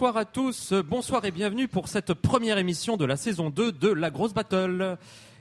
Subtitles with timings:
[0.00, 3.88] Bonsoir à tous, bonsoir et bienvenue pour cette première émission de la saison 2 de
[3.90, 4.96] La Grosse Battle.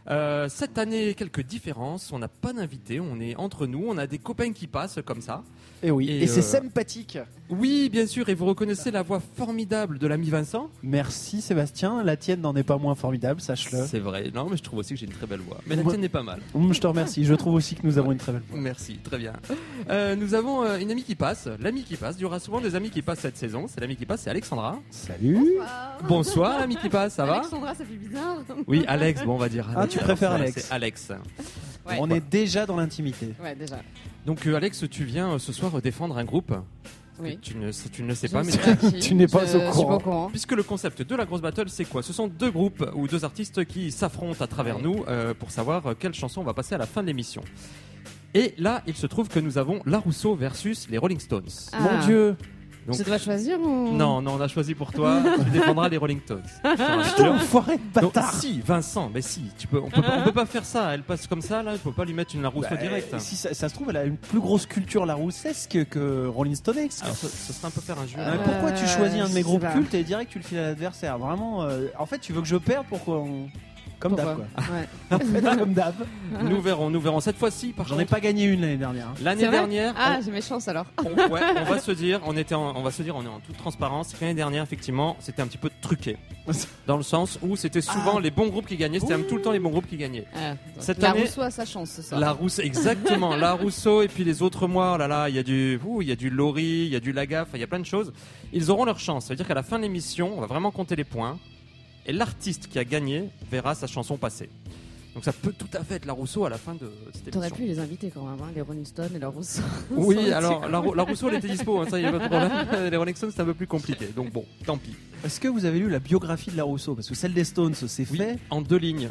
[0.09, 2.11] Euh, cette année, quelques différences.
[2.11, 5.21] On n'a pas d'invité, on est entre nous, on a des copains qui passent comme
[5.21, 5.45] ça.
[5.81, 7.17] Et oui, Et, et, c'est euh, sympathique.
[7.49, 12.15] Oui, bien sûr, et vous reconnaissez la voix formidable de l'ami Vincent Merci Sébastien, la
[12.15, 13.85] tienne n'en est pas moins formidable, sache-le.
[13.87, 15.57] C'est vrai, non, mais je trouve aussi que j'ai une très belle voix.
[15.65, 16.41] Mais la tienne n'est pas mal.
[16.53, 18.59] Hum, Je te remercie, je trouve aussi que nous avons une très belle voix.
[18.59, 19.33] Merci, très bien.
[19.89, 22.17] Euh, nous avons euh, une amie qui passe, l'ami qui passe.
[22.19, 23.65] Il y aura souvent des amis qui passent cette saison.
[23.67, 24.79] C'est l'ami qui passe, c'est Alexandra.
[24.91, 25.55] Salut
[26.07, 28.43] Bonsoir, l'ami qui passe, ça va Alexandra, ça fait bizarre.
[28.67, 29.67] Oui, Alex, bon, on va dire.
[29.75, 30.65] Ah, tu préfères Alors, Alex.
[30.67, 31.11] C'est Alex.
[31.87, 31.97] Ouais.
[31.99, 33.33] On est déjà dans l'intimité.
[33.41, 33.79] Ouais, déjà.
[34.29, 36.53] Donc, euh, Alex, tu viens euh, ce soir euh, défendre un groupe.
[37.19, 37.39] Oui.
[37.41, 38.51] Tu, ne, tu ne le sais pas, mais
[39.01, 39.87] tu n'es pas Je- au Je suis courant.
[39.87, 40.27] pas au courant.
[40.29, 42.03] Puisque le concept de la grosse battle, c'est quoi?
[42.03, 45.87] Ce sont deux groupes ou deux artistes qui s'affrontent à travers nous euh, pour savoir
[45.87, 47.41] euh, quelle chanson on va passer à la fin de l'émission.
[48.35, 51.49] Et là, il se trouve que nous avons La Rousseau versus les Rolling Stones.
[51.73, 51.79] Ah.
[51.79, 52.35] Mon Dieu
[52.87, 55.21] Donc- Je dois choisir ou Non, non, on a choisi pour toi.
[55.43, 56.41] tu défendras les Rolling Stones.
[56.63, 57.15] Je te rassure.
[57.15, 60.23] Putain, enfoiré de Donc, bâtard si, Vincent, mais si, tu peux, on peut, pas, on
[60.23, 60.93] peut pas faire ça.
[60.93, 63.13] Elle passe comme ça, là, il faut pas lui mettre une La Rousseau Bah, direct.
[63.19, 66.77] Si ça, ça se trouve, elle a une plus grosse culture laroussesque que Rolling Stones.
[67.01, 68.15] Alors, ce, ce serait un peu faire un jeu.
[68.17, 70.43] Mais Euh, pourquoi tu choisis un de mes je groupes cultes et direct tu le
[70.43, 71.17] files à l'adversaire?
[71.17, 73.47] Vraiment, euh, en fait, tu veux que je perde pour qu'on.
[73.99, 74.45] Comme d'hab, quoi.
[74.73, 75.19] Ouais.
[75.57, 75.95] Comme d'hab.
[76.43, 77.73] Nous verrons, nous verrons cette fois-ci.
[77.73, 79.07] Par J'en ai pas gagné une l'année dernière.
[79.09, 79.13] hein.
[79.21, 80.85] l'année C'est vrai dernière, Ah, j'ai mes chances alors.
[81.03, 83.27] on, ouais, on va se dire, on était, en- on va se dire, on est
[83.27, 84.13] en toute transparence.
[84.21, 86.15] L'année dernière, effectivement, c'était un petit peu truqué,
[86.87, 88.21] dans le sens où c'était souvent Ah.
[88.21, 88.99] les bons groupes qui gagnaient.
[89.01, 90.25] C'était tout le temps les bons groupes qui gagnaient.
[90.33, 92.19] Ah, donc Cette la année- Rousseau a sa chance ce soir.
[92.21, 93.35] La Rousseau, exactement.
[93.35, 96.01] la Rousseau et puis les autres mois, oh là là, il y a du, ouh,
[96.01, 97.85] il y a du Laurie, il y a du Lagaffe, il y a plein de
[97.85, 98.13] choses.
[98.53, 99.25] Ils auront leur chance.
[99.25, 101.37] Ça veut dire qu'à la fin de l'émission, on va vraiment compter les points
[102.09, 104.49] et l'artiste qui a gagné verra sa chanson passer.
[105.15, 107.47] Donc ça peut tout à fait être la Rousseau à la fin de cette T'aurais
[107.47, 107.65] émission.
[107.65, 109.61] pu les inviter quand même, hein, les Rolling Stones et la Rousseau.
[109.91, 112.27] Oui, alors la, Rou- la Rousseau elle était dispo, hein, ça y a pas de
[112.27, 112.89] problème.
[112.91, 114.95] Les Rolling Stones c'est un peu plus compliqué, donc bon, tant pis.
[115.25, 116.95] Est-ce que vous avez lu la biographie de la Rousseau?
[116.95, 118.37] Parce que celle des Stones, c'est Oui, fait.
[118.49, 119.09] en deux lignes.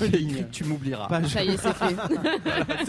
[0.00, 0.46] deux lignes.
[0.50, 1.08] tu m'oublieras.
[1.28, 1.96] Ça y est, c'est fait.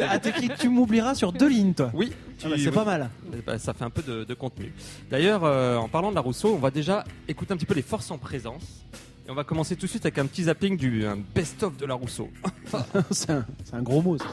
[0.07, 1.91] Ah, t'écris, tu m'oublieras sur deux lignes, toi.
[1.93, 2.71] Oui, Ah bah, c'est oui.
[2.73, 3.09] pas mal.
[3.33, 4.71] Eh ben, ça fait un peu de, de contenu.
[5.09, 7.81] D'ailleurs, euh, en parlant de la Rousseau, on va déjà écouter un petit peu les
[7.81, 8.63] forces en présence.
[9.31, 11.93] On va commencer tout de suite avec un petit zapping du un best-of de la
[11.93, 12.29] Rousseau.
[13.11, 14.17] c'est un, c'est un gros mot.
[14.17, 14.25] ça.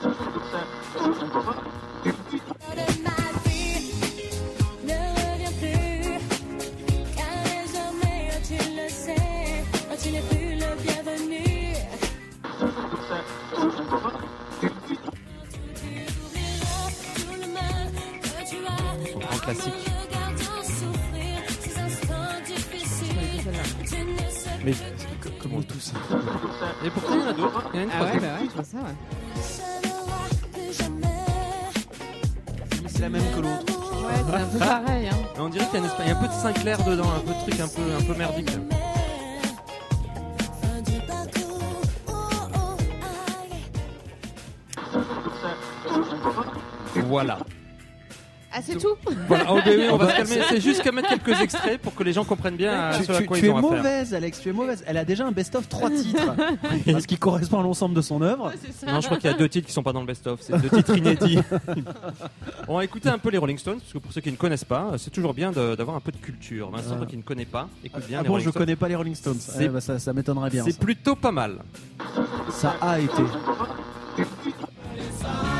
[19.54, 19.87] de
[24.68, 25.96] Mais comment tout ça?
[26.84, 27.70] Et pourtant, il y en a d'autres.
[27.72, 28.96] Il y en a une Ah ouais, bah ouais, je vois ça, ouais.
[32.86, 33.64] C'est la même que l'autre.
[34.06, 35.16] Ouais, c'est un peu pareil, hein.
[35.36, 36.84] Et on dirait qu'il y a, une espèce- il y a un peu de Sinclair
[36.84, 38.50] dedans, un peu de truc un peu, un peu merdique.
[47.06, 47.38] Voilà.
[48.58, 48.88] Ah, c'est tout
[49.28, 49.44] voilà.
[49.52, 50.44] Oh, ben oui, on va bah, se calmer.
[50.48, 53.12] C'est juste qu'à mettre quelques extraits pour que les gens comprennent bien euh, tu, ce
[53.12, 53.70] à tu- quoi tu ils es ont affaire.
[53.70, 54.82] mauvaise, Alex, tu es mauvaise.
[54.86, 56.34] Elle a déjà un best-of trois titres,
[56.86, 58.52] ce qui correspond à l'ensemble de son œuvre.
[58.86, 60.40] Non, je crois qu'il y a deux titres qui sont pas dans le best-of.
[60.42, 61.38] C'est deux titres inédits.
[62.68, 64.64] On va écouter un peu les Rolling Stones, parce que pour ceux qui ne connaissent
[64.64, 66.70] pas, c'est toujours bien d'avoir un peu de culture.
[66.70, 68.62] Vincent, toi qui ne connais pas, écoute bien Ah les bon, Rolling je Stones.
[68.62, 69.38] connais pas les Rolling Stones.
[69.38, 70.64] C'est- Eh bah, ça, ça m'étonnerait bien.
[70.64, 71.58] C'est plutôt pas mal.
[72.50, 73.22] Ça a été.«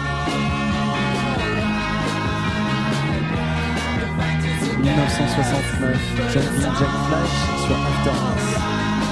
[4.89, 7.35] 1969, Jumping Jack Flash
[7.67, 8.47] sur Aftermath.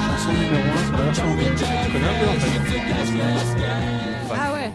[0.08, 1.52] Chanson numéro 1 sur la version anglaise.
[1.56, 2.54] Je connais un peu en fait.
[4.32, 4.70] Ah ouais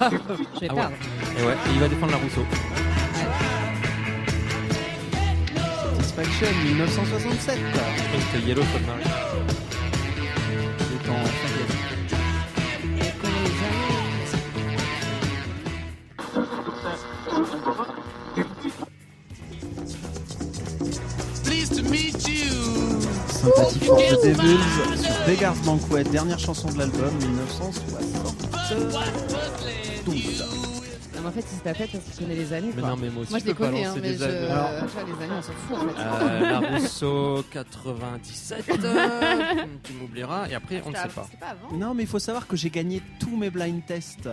[0.54, 0.80] Je vais Ah ouais.
[0.80, 0.96] perdre.
[1.38, 2.44] Et ouais, et il va défendre la Rousseau.
[5.96, 7.58] Satisfaction 1967.
[7.58, 7.80] Je crois
[8.12, 9.12] que c'était Yellow Submarine.
[10.78, 11.14] C'est en
[23.44, 24.58] Sympathy for the Devils
[25.02, 28.94] sur Beggars Banquet, dernière chanson de l'album 1972.
[31.14, 32.70] Non, mais en fait, il s'est pas fait parce qu'il connaît les années.
[32.74, 32.90] Mais quoi.
[32.90, 34.24] non, mais moi aussi, Moi, je je les peux pas connais, hein, mais des je...
[34.24, 34.50] aides.
[34.50, 36.00] Alors- les années, on s'en fout en fait.
[36.00, 41.24] Euh, la Rousseau 97, euh, tu m'oublieras, et après on ne sait pas.
[41.24, 44.28] C'était pas avant Non, mais il faut savoir que j'ai gagné tous mes blind tests.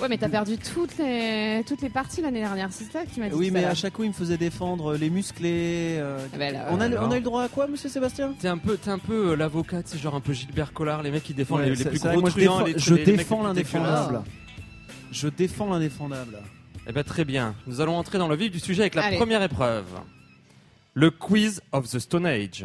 [0.00, 3.18] Ouais, mais t'as perdu toutes les, toutes les parties l'année dernière, c'est ça que tu
[3.20, 5.96] m'as dit Oui, mais à chaque coup, il me faisait défendre les musclés.
[5.98, 7.08] euh, Ah bah, là, on, a, alors.
[7.08, 8.32] on a eu le droit à quoi, monsieur Sébastien?
[8.40, 11.10] T'es un peu, t'es un peu euh, l'avocat, c'est genre un peu Gilbert Collard, les
[11.10, 12.66] mecs qui défendent Ouais, les, les c'est- plus c'est vrai gros moi, je truands, défends-
[12.66, 14.22] les, je les- les mecs défends les plus l'indéfendable.
[15.10, 16.38] Je défends l'indéfendable.
[16.86, 17.54] Eh ben très bien.
[17.66, 19.16] Nous allons entrer dans le vif du sujet avec la Allez.
[19.16, 19.84] première épreuve.
[20.94, 22.64] Le quiz of the Stone Age.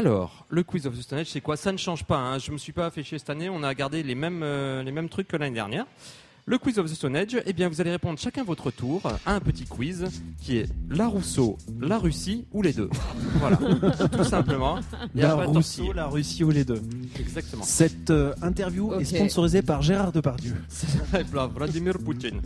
[0.00, 1.58] Alors, le quiz of the Stone Age, c'est quoi?
[1.58, 2.16] Ça ne change pas.
[2.16, 2.38] Hein.
[2.38, 3.50] Je me suis pas fait chier cette année.
[3.50, 5.84] On a gardé les mêmes, euh, les mêmes trucs que l'année dernière.
[6.46, 9.34] Le quiz of the Stone Age, eh bien, vous allez répondre chacun votre tour à
[9.34, 10.06] un petit quiz
[10.40, 12.88] qui est la Rousseau, la Russie ou les deux.
[13.40, 13.58] Voilà,
[14.10, 14.78] tout simplement.
[15.14, 16.80] Il y a La pas de Rousseau, la Russie ou les deux.
[17.18, 17.62] Exactement.
[17.62, 19.02] Cette euh, interview Ok.
[19.02, 20.54] est sponsorisée par Gérard Depardieu.
[21.18, 22.40] Et voilà, Vladimir Poutine.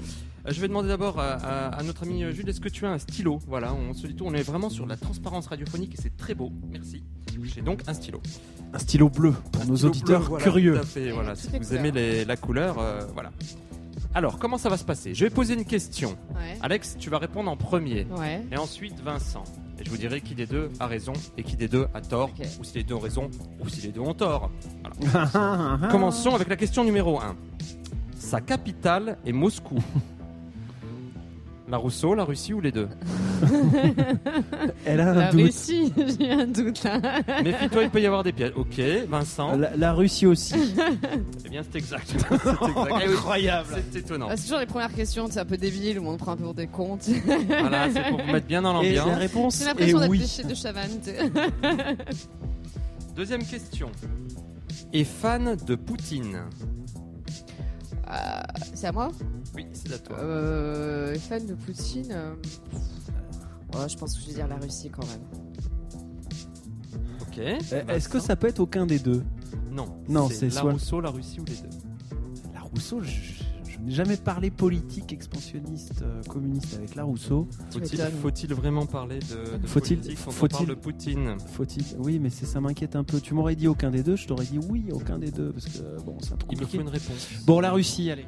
[0.46, 2.90] Euh, Je vais demander d'abord à, à- à notre ami Jules, est-ce que tu as
[2.90, 3.38] un stylo?
[3.46, 6.34] Voilà, on se dit tout, on est vraiment sur la transparence radiophonique et c'est très
[6.34, 6.52] beau.
[6.70, 7.02] Merci.
[7.42, 8.20] J'ai donc un stylo.
[8.72, 10.74] Un stylo bleu pour nos Stylo auditeurs bleu, voilà, curieux.
[10.74, 13.30] tout à fait, voilà, si vous aimez les- la couleur, euh, voilà.
[14.16, 15.12] Alors, comment ça va se passer?
[15.14, 16.10] Je vais poser une question.
[16.36, 16.56] Ouais.
[16.62, 18.06] Alex, tu vas répondre en premier.
[18.16, 18.44] Ouais.
[18.52, 19.42] Et ensuite Vincent.
[19.80, 22.30] Et je vous dirai qui des deux a raison et qui des deux a tort.
[22.60, 23.28] Ou si les deux ont raison
[23.60, 24.52] ou si les deux ont tort.
[25.90, 27.34] Commençons avec la question numéro 1.
[28.16, 29.78] Sa capitale est Moscou.
[31.66, 32.88] La Rousseau, la Russie ou les deux
[34.84, 35.40] Elle a un La doute.
[35.44, 35.90] Russie,
[36.20, 37.00] j'ai un doute là.
[37.42, 38.52] Méfie-toi, il peut y avoir des pièges.
[38.54, 38.78] Ok,
[39.08, 39.56] Vincent.
[39.56, 40.54] La, la Russie aussi.
[41.46, 42.04] Eh bien, c'est exact.
[42.06, 42.56] C'est exact.
[43.00, 43.68] Eh Incroyable.
[43.92, 44.26] C'est étonnant.
[44.30, 46.44] Ah, c'est toujours les premières questions, c'est un peu débile, où on prend un peu
[46.44, 47.08] pour des comptes.
[47.46, 49.18] Voilà, c'est pour vous mettre bien dans Et la l'ambiance.
[49.18, 50.42] réponse J'ai l'impression d'être oui.
[50.48, 51.00] de Chavannes.
[53.16, 53.90] Deuxième question.
[54.92, 56.40] Est fan de Poutine
[58.74, 59.10] c'est à moi?
[59.54, 60.18] Oui, c'est à toi.
[60.18, 62.34] euh, Fan de Poutine euh,
[63.74, 65.20] ouais, Je pense que je vais dire la Russie quand même.
[67.22, 67.38] Ok.
[67.38, 69.22] Euh, Est-ce Vincent que ça peut être aucun des deux?
[69.70, 69.86] Non.
[70.08, 71.68] Non, c'est la soit- Rousseau, la Russie ou les deux?
[72.52, 73.10] La Rousseau, je,
[73.88, 77.48] jamais parlé politique expansionniste euh, communiste avec la Rousseau.
[77.70, 81.84] Faut-il faut-il vraiment parler de, de Faut-il- politique quand on faut-il- parle de Poutine Faut-il
[81.98, 83.20] Oui, mais c'est ça m'inquiète un peu.
[83.20, 86.02] Tu m'aurais dit aucun des deux, je t'aurais dit oui, aucun des deux, parce que
[86.04, 86.82] bon, c'est un peu Il me faut compliqué.
[86.82, 87.28] une réponse.
[87.46, 88.26] Bon, la Russie, allez.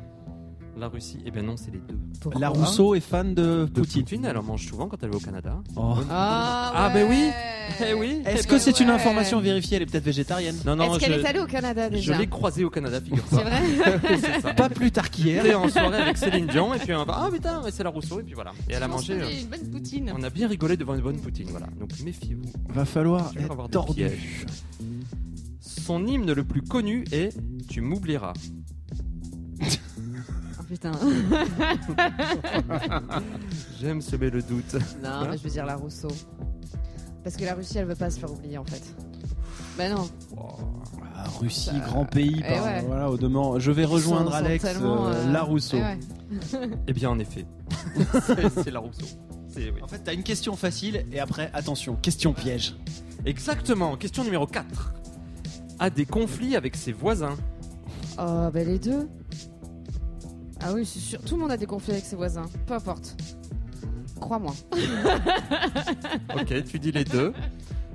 [0.78, 1.96] La Russie Eh bien non, c'est les deux.
[2.20, 4.02] Pourquoi La Rousseau est fan de De Poutine.
[4.02, 5.58] Poutine, elle en mange souvent quand elle va au Canada.
[5.74, 5.94] Oh.
[6.10, 7.30] Ah, Ah, ben oui.
[7.88, 8.20] Eh oui.
[8.26, 9.76] Est-ce Eh que ben c'est une information vérifiée?
[9.76, 10.56] Elle est peut-être végétarienne.
[10.66, 12.18] Non, non, Est-ce qu'elle je, est allée au Canada je déjà?
[12.18, 13.42] l'ai croisée au Canada, C'est figure-toi.
[13.42, 13.62] vrai?
[14.20, 14.52] C'est ça.
[14.54, 15.46] Pas plus tard On qu'hier.
[15.46, 18.20] était en soirée avec Céline Dion et puis on va ah putain c'est la Rousseau
[18.20, 20.12] et puis voilà et elle a Je mangé euh, c'est une bonne poutine.
[20.16, 23.66] on a bien rigolé devant une bonne poutine voilà donc méfiez-vous Va falloir Je avoir
[23.66, 24.46] être des tordu.
[25.60, 27.34] son hymne le plus connu est
[27.68, 28.32] tu m'oublieras
[30.68, 30.92] putain.
[33.80, 36.08] j'aime semer le doute Non, mais je veux dire la Rousseau.
[37.22, 38.82] Parce que la Russie, elle veut pas se faire oublier en fait.
[39.76, 40.08] Bah non.
[41.14, 42.36] Ah, Russie, grand pays.
[42.46, 42.82] eh par- ouais.
[42.86, 43.58] Voilà, au demeurant.
[43.58, 45.76] Je vais rejoindre sont- Alex, tellement, euh, euh, la Rousseau.
[45.78, 45.98] eh ouais.
[46.86, 47.46] eh bien en effet
[48.26, 49.06] c'est c'est la Rousseau
[49.48, 49.80] c'est oui.
[49.82, 52.76] En fait, t'as une question facile et après, attention, question piège.
[53.24, 54.92] exactement question numéro 4
[55.78, 57.36] a des conflits avec ses voisins
[58.18, 59.08] Oh, bah les deux.
[60.68, 61.20] Ah oui, c'est sûr.
[61.22, 62.46] Tout le monde a des conflits avec ses voisins.
[62.66, 63.16] Peu importe.
[64.20, 64.54] Crois-moi.
[66.34, 67.32] ok tu dis les deux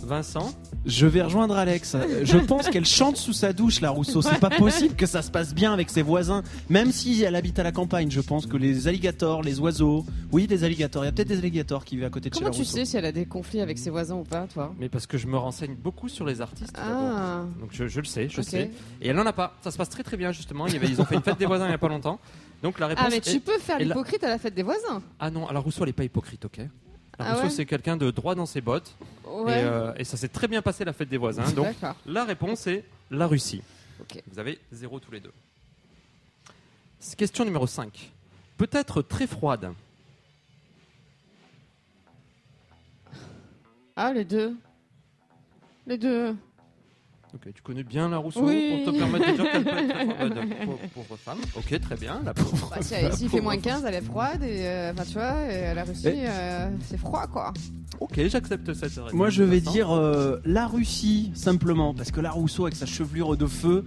[0.03, 0.51] Vincent
[0.83, 1.95] Je vais rejoindre Alex.
[2.23, 4.23] Je pense qu'elle chante sous sa douche, la Rousseau.
[4.23, 7.59] C'est pas possible que ça se passe bien avec ses voisins, même si elle habite
[7.59, 8.09] à la campagne.
[8.09, 11.03] Je pense que les alligators, les oiseaux, oui, des alligators.
[11.03, 12.61] Il y a peut-être des alligators qui vivent à côté de Comment chez la tu
[12.63, 12.77] Rousseau.
[12.77, 14.73] sais si elle a des conflits avec ses voisins ou pas, toi?
[14.79, 16.95] Mais parce que je me renseigne beaucoup sur les artistes d'abord.
[17.15, 17.45] Ah.
[17.59, 18.47] donc je, je le sais je Ok.
[18.47, 18.71] sais
[19.03, 20.87] et elle en a pas ça se passe très très bien justement il y avait,
[20.87, 22.19] ils ont fait une fête des voisins il y a pas longtemps
[22.61, 24.63] donc la réponse Ah, mais est- tu peux faire la- l'hypocrite à la fête des
[24.63, 25.01] voisins.
[25.19, 26.65] Ah non, alors Rousseau, elle n'est pas hypocrite, ok La
[27.19, 28.95] Ah Rousseau, ouais c'est quelqu'un de droit dans ses bottes.
[29.25, 29.61] Ouais.
[29.61, 31.43] Et, euh, et ça s'est très bien passé la fête des voisins.
[31.55, 31.95] Donc, D'accord.
[32.05, 33.61] la réponse est la Russie.
[34.01, 34.21] Ok.
[34.31, 35.31] Vous avez zéro tous les deux.
[37.17, 38.11] Question numéro 5.
[38.57, 39.73] Peut-être très froide.
[43.95, 44.55] Ah, les deux.
[45.87, 46.35] Les deux.
[47.33, 48.81] Ok, tu connais bien la Rousseau Oui.
[48.83, 51.37] pour te permettre de dire qu'elle peut être pauvre, pauvre femme.
[51.55, 52.21] Ok, très bien.
[52.25, 52.69] La pauvre.
[52.69, 54.43] Bah, si, S'il fait moins 15, elle est froide.
[54.43, 57.53] Et, euh, enfin, tu vois, et la Russie, Et- euh, c'est froid, quoi.
[58.01, 59.13] Ok, j'accepte cette réponse.
[59.13, 63.37] Moi, je vais dire euh, la Russie, simplement, parce que la Rousseau, avec sa chevelure
[63.37, 63.85] de feu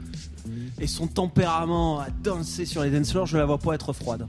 [0.81, 4.27] et son tempérament à danser sur les dance floors, je la vois pas être froide.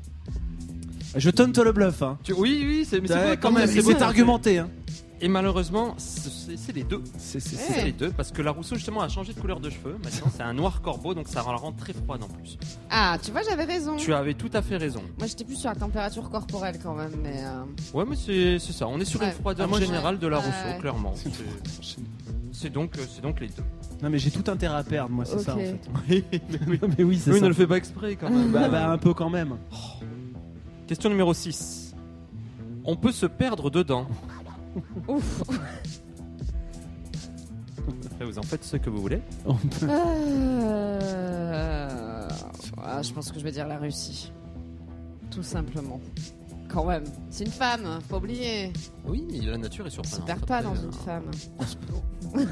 [1.15, 2.17] Je tente le bluff, hein.
[2.24, 4.67] Tu- Oui, oui, c'est mais Ouais, beau, quand même, c'est argumenté, hein.
[5.22, 7.01] Et malheureusement, c'est les deux.
[7.17, 9.98] C'est- les deux, parce que la Rousseau justement a changé de couleur de cheveux.
[10.03, 12.57] Maintenant, c'est un noir corbeau, donc ça la rend très froide en plus.
[12.89, 13.95] Ah, tu vois, j'avais raison.
[13.95, 15.01] Tu avais tout à fait raison.
[15.17, 17.43] Moi, j'étais plus sur la température corporelle quand même, mais.
[17.43, 17.63] euh,
[17.98, 18.88] Ouais, mais c'est ça.
[18.88, 20.43] On est sur une froideur Ah, générale de la Ouais.
[20.45, 21.13] Rousseau, clairement.
[22.51, 23.63] C'est- donc, euh, c'est donc les deux.
[24.03, 25.79] Non, mais j'ai tout intérêt à perdre, moi, c'est ça, en fait.
[26.10, 27.43] mais oui, c'est Oui, ça.
[27.43, 28.51] ne le fais pas exprès quand même.
[28.51, 29.55] Bah, bah, un peu quand même.
[30.88, 31.93] Question numéro 6.
[32.84, 34.07] On peut se perdre dedans.
[35.08, 35.44] Ouf.
[38.12, 39.22] Après, vous en faites ce que vous voulez.
[39.46, 41.00] On peut- Euh,
[42.84, 44.32] ah, je pense que je vais dire la Russie.
[45.32, 46.00] Tout simplement.
[46.75, 47.05] Quand même.
[47.29, 48.74] C'est une femme, faut oublier.
[49.08, 50.25] Oui, mais la nature est On se surprenante.
[50.27, 51.32] perd pas dans une femme.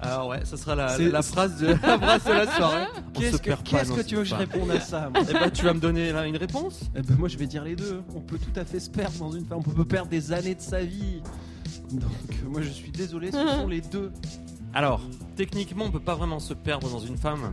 [0.00, 2.84] Alors ouais, ça sera la, phrase de la phrase de la soirée.
[3.14, 4.38] On Qu'est-ce se que, perd pas qu'est-ce dans que tu veux que je femme.
[4.50, 6.80] réponde à ça moi Eh ben, tu vas me donner là une réponse?
[6.96, 8.02] Eh ben, moi je vais dire les deux.
[8.16, 9.58] On peut tout à fait se perdre dans une femme.
[9.58, 11.20] On peut perdre des années de sa vie.
[11.90, 14.10] Donc euh, moi je suis désolé, ce sont les deux.
[14.72, 15.02] Alors,
[15.36, 17.52] techniquement, on peut pas vraiment se perdre dans une femme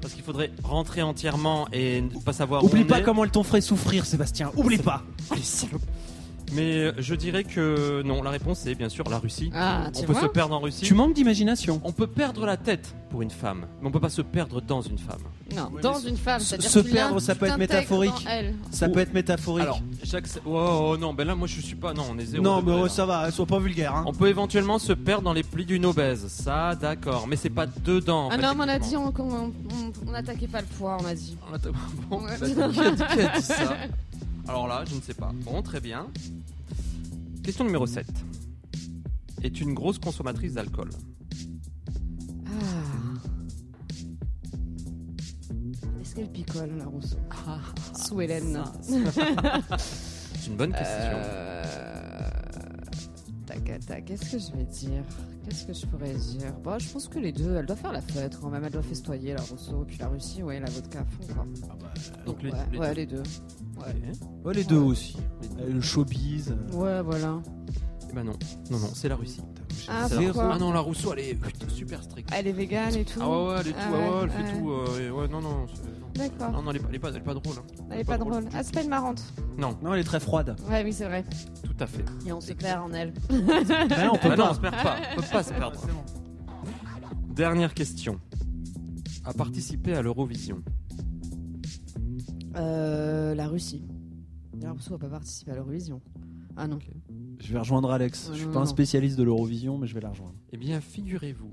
[0.00, 3.02] parce qu'il faudrait rentrer entièrement et ne pas savoir Oublie où on pas est.
[3.02, 4.50] comment elles t'ont fait souffrir, Sébastien.
[4.56, 5.02] Oublie pas.
[5.30, 5.82] Oh, les salopes.
[6.52, 9.50] Mais je dirais que non, la réponse est bien sûr la Russie.
[9.54, 10.84] Ah, on tu peut vois se perdre en Russie.
[10.84, 11.80] Tu manques d'imagination.
[11.84, 14.80] On peut perdre la tête pour une femme, mais on peut pas se perdre dans
[14.82, 15.20] une femme.
[15.56, 16.38] Non, Ouais, dans une femme.
[16.40, 18.12] se- c'est-à-dire se perdre, ça peut être métaphorique.
[18.24, 18.54] dans elle.
[18.70, 19.62] Ça peut être métaphorique.
[19.64, 20.42] Alors, j'accepte.
[20.46, 21.92] Oh, oh, non, ben là, moi, je suis pas.
[21.92, 22.42] Non, on est zéro.
[22.44, 22.88] non, mais degré, oh, là.
[22.88, 23.94] ça va, sois pas vulgaire.
[23.96, 24.04] Hein.
[24.06, 27.66] On peut éventuellement se perdre dans les plis d'une obèse, ça d'accord, mais c'est pas
[27.66, 28.26] dedans.
[28.26, 29.12] en Ah fait, non, mais on a dit techniquement.
[29.18, 31.36] on, on, on- on attaquait pas le poids, on a dit.
[32.08, 32.36] Bon, Ouais.
[32.38, 33.54] qui a dit- qui a dit ça
[34.48, 35.30] Alors là, je ne sais pas.
[35.44, 36.06] Bon, très bien.
[37.50, 38.06] Question numéro 7.
[39.42, 40.88] Est une grosse consommatrice d'alcool.
[42.46, 42.50] Ah.
[46.00, 47.16] Est-ce qu'elle picole, la Rousseau
[47.92, 48.62] Sous Hélène.
[48.82, 51.16] C'est une bonne question.
[51.16, 51.64] Euh...
[53.46, 55.02] Tac, tac, qu'est-ce que je vais dire?
[55.48, 56.52] Qu'est-ce que je pourrais dire?
[56.62, 58.82] Bon, je pense que les deux, elle doit faire la fête quand même, elle doit
[58.82, 61.44] festoyer la Rousseau, puis la Russie, ouais, la vodka à fond quoi.
[62.26, 62.94] Donc les, ouais, les ouais, deux.
[62.94, 63.22] les deux.
[63.78, 64.54] Ouais.
[64.54, 64.86] Les deux Ouais.
[64.86, 65.16] aussi.
[65.60, 66.50] Euh, Le showbiz.
[66.52, 67.40] euh, Ouais, voilà.
[68.08, 68.32] Eh ben non,
[68.70, 69.40] non, non, c'est la Russie.
[69.88, 72.28] Ah, Ah non, la Rousseau, elle est putain, super stricte.
[72.36, 73.18] Elle est végane et tout.
[73.22, 74.60] Ah ouais, ouais, elle est tout, Ah ouais, ouais, ouais, elle fait ouais.
[74.60, 74.70] tout.
[74.70, 75.99] euh, et ouais, non, non, c'est- non.
[76.14, 76.50] D'accord.
[76.52, 77.54] Non, non, elle est pas, elle est pas, elle est pas drôle.
[77.58, 77.84] hein.
[77.90, 78.44] Elle est pas drôle.
[78.54, 79.22] Ah, c'est pas une marrante.
[79.58, 80.56] Non, Non, elle est très froide.
[80.68, 81.24] Ouais, oui, c'est vrai.
[81.64, 82.04] tout à fait.
[82.26, 83.12] Et on se perd en elle.
[83.30, 84.54] Bah non, on peut Ah non, on pas.
[84.54, 84.96] se perd pas.
[85.16, 85.80] On peut pas se perdre.
[87.34, 88.20] Dernière question.
[89.24, 90.62] A participé à l'Eurovision.
[92.56, 93.84] Euh, la Russie.
[94.60, 96.00] La Rousseau va pas participer à l'Eurovision.
[96.56, 96.78] Ah non.
[97.38, 98.28] Je vais rejoindre Alex.
[98.32, 98.68] Je suis non, pas un non.
[98.68, 100.34] spécialiste de l'Eurovision, mais je vais la rejoindre.
[100.52, 101.52] Eh bien, figurez-vous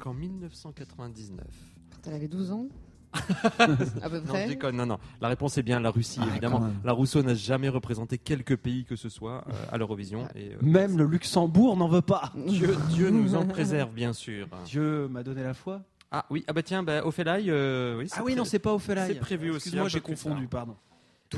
[0.00, 1.46] qu'en 1999.
[1.90, 2.66] Quand elle avait 12 ans
[3.12, 4.48] À peu Non, je près.
[4.48, 4.98] déconne, non, non.
[5.20, 6.68] La réponse est bien la Russie, Ah, évidemment.
[6.84, 10.26] La Rousseau n'a jamais représenté quelque pays que ce soit euh, à l'Eurovision.
[10.34, 12.32] et, euh, Même le Luxembourg n'en veut pas.
[12.46, 14.48] Dieu, Dieu nous en préserve, bien sûr.
[14.64, 15.82] Dieu m'a donné la foi.
[16.10, 19.00] Ah oui, ah bah tiens, bah, Ophélie, euh, oui, Ah oui, non, c'est pas Ophélie.
[19.06, 20.76] c'est prévu aussi, Excuse-moi, j'ai confondu, pardon.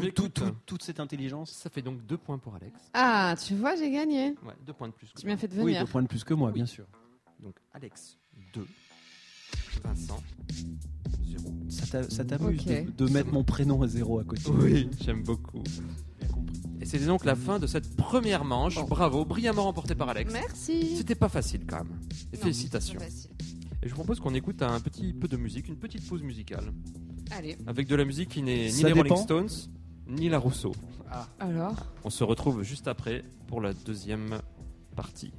[0.00, 1.52] Mais Tout- tout- écoute, tout- toute cette intelligence.
[1.52, 2.73] Ça fait donc deux points pour Alex.
[2.93, 4.31] Ah, tu vois, j'ai gagné.
[4.45, 5.07] Ouais, deux points de plus.
[5.07, 5.85] que Tu m'as fait Oui, venir.
[5.85, 6.54] deux points de plus que moi, Oui.
[6.54, 6.85] bien sûr.
[7.40, 8.19] Donc Alex,
[8.52, 8.66] 2.
[9.85, 10.69] Vincent, 0.
[11.68, 12.66] Ça t'a- ça t'amuse Ok.
[12.97, 14.42] de, de mettre mon prénom à zéro à côté.
[14.50, 15.62] Oui, j'aime beaucoup.
[16.21, 16.54] Bien compris.
[16.80, 18.76] Et c'était donc la fin de cette première manche.
[18.76, 18.85] Bon.
[18.85, 20.33] Bravo, brillamment remporté par Alex.
[20.33, 20.97] Merci.
[20.97, 21.99] C'était pas facile quand même.
[22.33, 22.99] Et Non, félicitations.
[22.99, 23.30] c'est facile.
[23.83, 26.73] Et je vous propose qu'on écoute un petit peu de musique, une petite pause musicale.
[27.30, 29.14] Allez, Avec de la musique qui n'est ni Ça les dépend.
[29.14, 29.71] Rolling Stones,
[30.09, 30.73] ni la Rousseau.
[31.38, 31.75] alors?
[32.04, 34.38] On se retrouve juste après pour la deuxième
[34.97, 35.33] partie.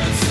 [0.00, 0.29] darkness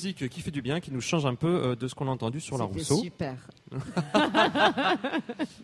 [0.00, 2.10] musique qui fait du bien, qui nous change un peu euh, de ce qu'on a
[2.10, 2.96] entendu sur la Rousseau.
[3.02, 3.34] super.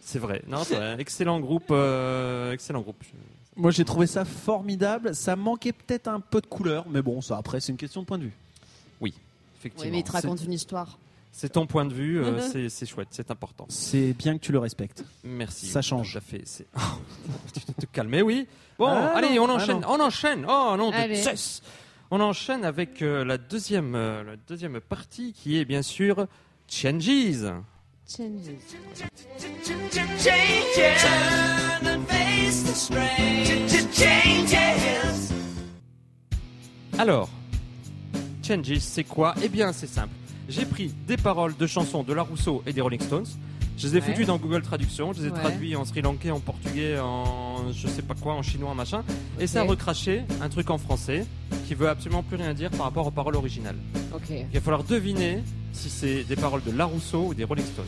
[0.01, 0.42] C'est vrai.
[0.46, 0.96] Non, c'est vrai.
[0.99, 1.68] Excellent groupe.
[1.70, 3.03] euh, excellent groupe.
[3.57, 5.14] Moi, j'ai trouvé ça formidable.
[5.14, 8.07] Ça manquait peut-être un peu de couleur, mais bon, ça après, c'est une question de
[8.07, 8.33] point de vue.
[9.01, 9.14] Oui,
[9.59, 9.90] Effectivement.
[9.92, 10.99] mais il te raconte une histoire.
[11.33, 12.22] C'est ton point de vue.
[12.22, 13.09] euh, c'est- c'est chouette.
[13.11, 13.66] C'est important.
[13.68, 15.05] C'est bien que tu le respectes.
[15.25, 15.66] Merci.
[15.66, 16.12] Ça change.
[16.12, 16.42] Tout à fait.
[16.44, 16.66] C'est-
[17.55, 18.46] tu te, te calmer, oui.
[18.79, 19.85] Bon, Ah, allez, non, on ah, enchaîne.
[19.88, 20.44] on enchaîne.
[20.49, 21.16] Oh non, de Allez.
[21.16, 21.62] cesse.
[22.11, 26.27] On enchaîne avec euh, la deuxième, euh, la deuxième partie qui est bien sûr
[26.69, 27.45] Changes.
[28.09, 28.55] Changes.
[36.97, 37.29] Alors,
[38.47, 39.35] Changes, c'est quoi?
[39.42, 40.14] Eh bien, c'est simple.
[40.49, 43.27] J'ai pris des paroles de chansons de La Rousseau et des Rolling Stones.
[43.76, 44.06] Je les ai Ouais.
[44.06, 45.12] foutues dans Google Traduction.
[45.12, 45.38] Je les ai Ouais.
[45.38, 49.02] traduits en sri lankais, en portugais, en je sais pas quoi, en chinois, en machin.
[49.38, 51.26] Et ça a recraché un truc en français
[51.68, 53.76] qui veut absolument plus rien dire par rapport aux paroles originales.
[54.14, 57.66] Ok, Il va falloir deviner si c'est des paroles de La Rousseau ou des Rolling
[57.66, 57.84] Stones.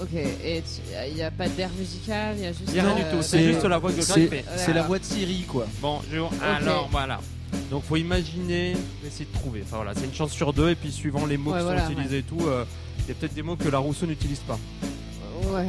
[0.00, 0.14] ok.
[0.14, 0.62] Et
[1.08, 2.64] il n'y a pas d'air musical, il y a juste.
[2.68, 4.82] Il n'y a rien euh, du tout, c'est c'est- juste la voix de C'est la
[4.84, 5.66] voix de Siri, quoi.
[5.82, 7.20] Bonjour, alors voilà.
[7.70, 8.74] Donc faut imaginer,
[9.06, 9.62] essayer de trouver.
[9.64, 11.84] Enfin voilà, c'est une chance sur deux et puis suivant les mots Ouais, qui voilà,
[11.86, 12.64] sont utilisés et tout, euh,
[13.00, 14.58] il y a peut-être des mots que la Rousseau n'utilise pas.
[15.48, 15.68] Ouais.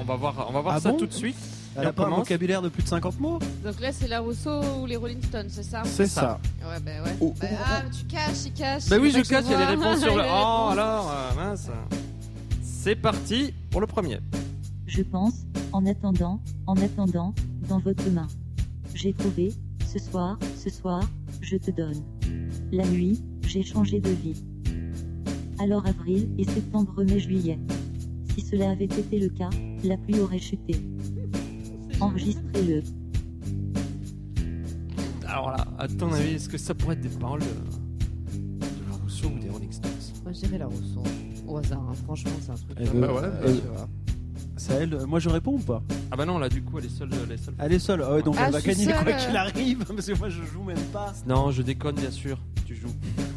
[0.00, 1.36] On va voir, on va voir Ah ça bon tout de suite.
[1.76, 3.92] Elle Et a on pas un commence vocabulaire de plus de 50 mots Donc là,
[3.92, 6.40] c'est la Rousseau ou les Rolling Stones, c'est ça C'est ça.
[6.62, 7.16] Ouais, bah ouais.
[7.20, 8.88] Oh, Bah, ah, tu caches, il cache.
[8.88, 9.88] Bah oui, je cache, il y a les vois.
[9.90, 10.22] réponses sur le.
[10.22, 10.72] Oh réponses.
[10.72, 11.68] alors, euh, mince.
[12.62, 14.18] C'est parti pour le premier.
[14.86, 15.34] Je pense,
[15.72, 17.32] en attendant, en attendant,
[17.68, 18.26] dans votre main.
[18.94, 19.52] J'ai trouvé,
[19.86, 21.02] ce soir, ce soir,
[21.40, 22.02] je te donne.
[22.72, 24.42] La nuit, j'ai changé de vie.
[25.60, 27.58] Alors avril et septembre, mai, juillet.
[28.34, 29.50] Si cela avait été le cas,
[29.84, 30.74] la pluie aurait chuté.
[32.00, 32.82] Enregistrez-le.
[35.28, 38.96] Alors là, à ton avis, est-ce que ça pourrait être des paroles de, de la
[39.02, 39.90] Rousseau ou des Rolling Stones?
[40.24, 41.02] Moi, je dirais la Rousseau.
[41.46, 41.94] Au hasard, hein.
[42.04, 42.78] franchement, c'est un truc.
[42.94, 43.08] Bah
[43.44, 43.88] tu vois.
[44.56, 45.82] Ça, elle, moi je réponds ou pas?
[46.10, 47.08] Ah bah non, là du coup, elle est seule.
[47.26, 47.54] Elle est seule.
[47.58, 50.18] Elle est seule, Ah ouais, donc Ah, elle va gagner quoi qu'il arrive, parce que
[50.18, 51.12] moi je joue même pas.
[51.26, 52.38] Non, je déconne bien sûr.
[52.66, 52.88] Tu joues.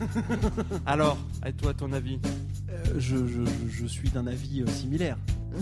[0.85, 2.19] alors, et toi, ton avis
[2.69, 5.17] Euh, je, je- je suis d'un avis euh, similaire.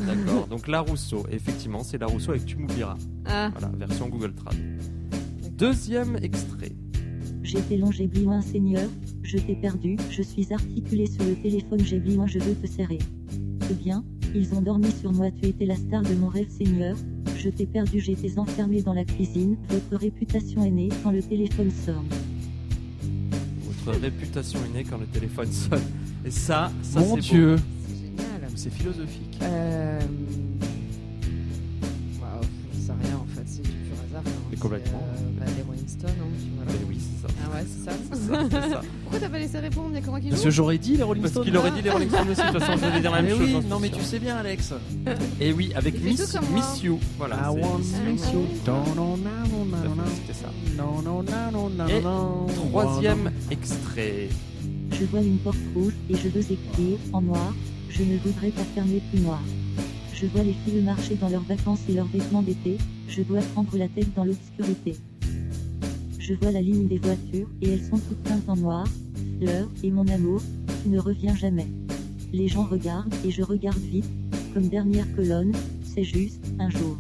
[0.07, 0.47] D'accord.
[0.47, 2.97] Donc la Rousseau, effectivement, c'est la Rousseau avec Tu m'oublieras.
[3.25, 4.55] Ah, Voilà, version Google Trad.
[5.57, 6.71] Deuxième extrait.
[7.43, 8.87] J'étais long, j'ai bliouin, Seigneur,
[9.23, 12.99] je t'ai perdu, je suis articulé sur le téléphone, j'ai bliouin, je veux te serrer.
[13.67, 16.95] C'est bien, ils ont dormi sur moi, tu étais la star de mon rêve, Seigneur,
[17.37, 21.71] je t'ai perdu, j'étais enfermé dans la cuisine, votre réputation est née quand le téléphone
[21.71, 22.05] sonne.
[23.85, 25.81] Votre réputation est née quand le téléphone sonne.
[26.25, 27.55] Et ça, ça Mon c'est Dieu,
[27.87, 28.49] c'est génial.
[28.55, 29.37] c'est philosophique.
[29.41, 29.99] Euh...
[32.21, 32.41] Waouh,
[32.73, 34.23] je sais rien en fait, c'est du pur hasard.
[34.25, 34.31] hein.
[34.51, 35.03] C'est, complètement.
[35.15, 36.73] euh, bah, les Rolling Stones, hein, tu vois.
[36.79, 37.33] Eh oui, c'est ça.
[37.43, 37.97] Ah ouais, c'est ça.
[38.11, 38.81] C'est ça, c'est ça.
[39.11, 41.03] Pourquoi t'as pas laissé répondre Il y a comment qui Parce que j'aurais dit les
[41.03, 41.43] Rolling Parce Stones.
[41.43, 42.41] qu'il aurait dit les Rolling Stones aussi.
[42.41, 43.55] De toute façon, je vais dire la même Mais chose.
[43.55, 44.73] oui, suis non mais tu sais bien Alex.
[45.41, 46.37] Et oui, avec Miss.
[46.53, 46.97] Miss You.
[47.17, 47.35] Voilà.
[47.35, 48.45] I want miss you.
[48.65, 50.03] Non, non, non, non, non, non.
[50.15, 50.49] C'était ça.
[50.77, 52.45] Non, non, non, non, non, Et non.
[52.69, 54.29] Troisième extrait.
[54.97, 57.53] Je vois une porte rouge et je veux écrire, en noir,
[57.89, 59.41] je ne voudrais pas fermer plus noir.
[60.13, 62.77] Je vois les filles marcher dans leurs vacances et leurs vêtements d'été,
[63.09, 64.95] je dois prendre la tête dans l'obscurité.
[66.31, 68.85] Je vois la ligne des voitures et elles sont toutes peintes en noir,
[69.41, 70.39] l'heure et mon amour,
[70.81, 71.67] qui ne revient jamais.
[72.31, 74.05] Les gens regardent et je regarde vite,
[74.53, 75.51] comme dernière colonne,
[75.83, 76.95] c'est juste un jour.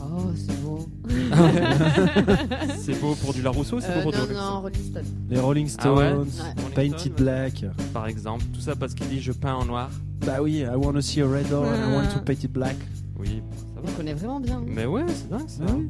[0.00, 0.88] Oh, c'est beau.
[2.80, 4.82] C'est beau pour du Larousseau, c'est Euh, beau pour du non, Rolling non, Stones Rolling
[4.90, 5.04] Stones.
[5.30, 6.74] Les Rolling Ah ouais Stones, Ouais.
[6.74, 7.64] Painted Black.
[7.94, 9.88] Par exemple, tout ça parce qu'il dit je peins en noir.
[10.26, 12.52] Bah oui, I want to see a red door and I want to paint it
[12.52, 12.76] black.
[13.20, 13.92] Oui, ça On va.
[13.92, 14.60] connaît vraiment bien.
[14.66, 15.62] Mais ouais, c'est dingue ça.
[15.68, 15.88] Ah oui.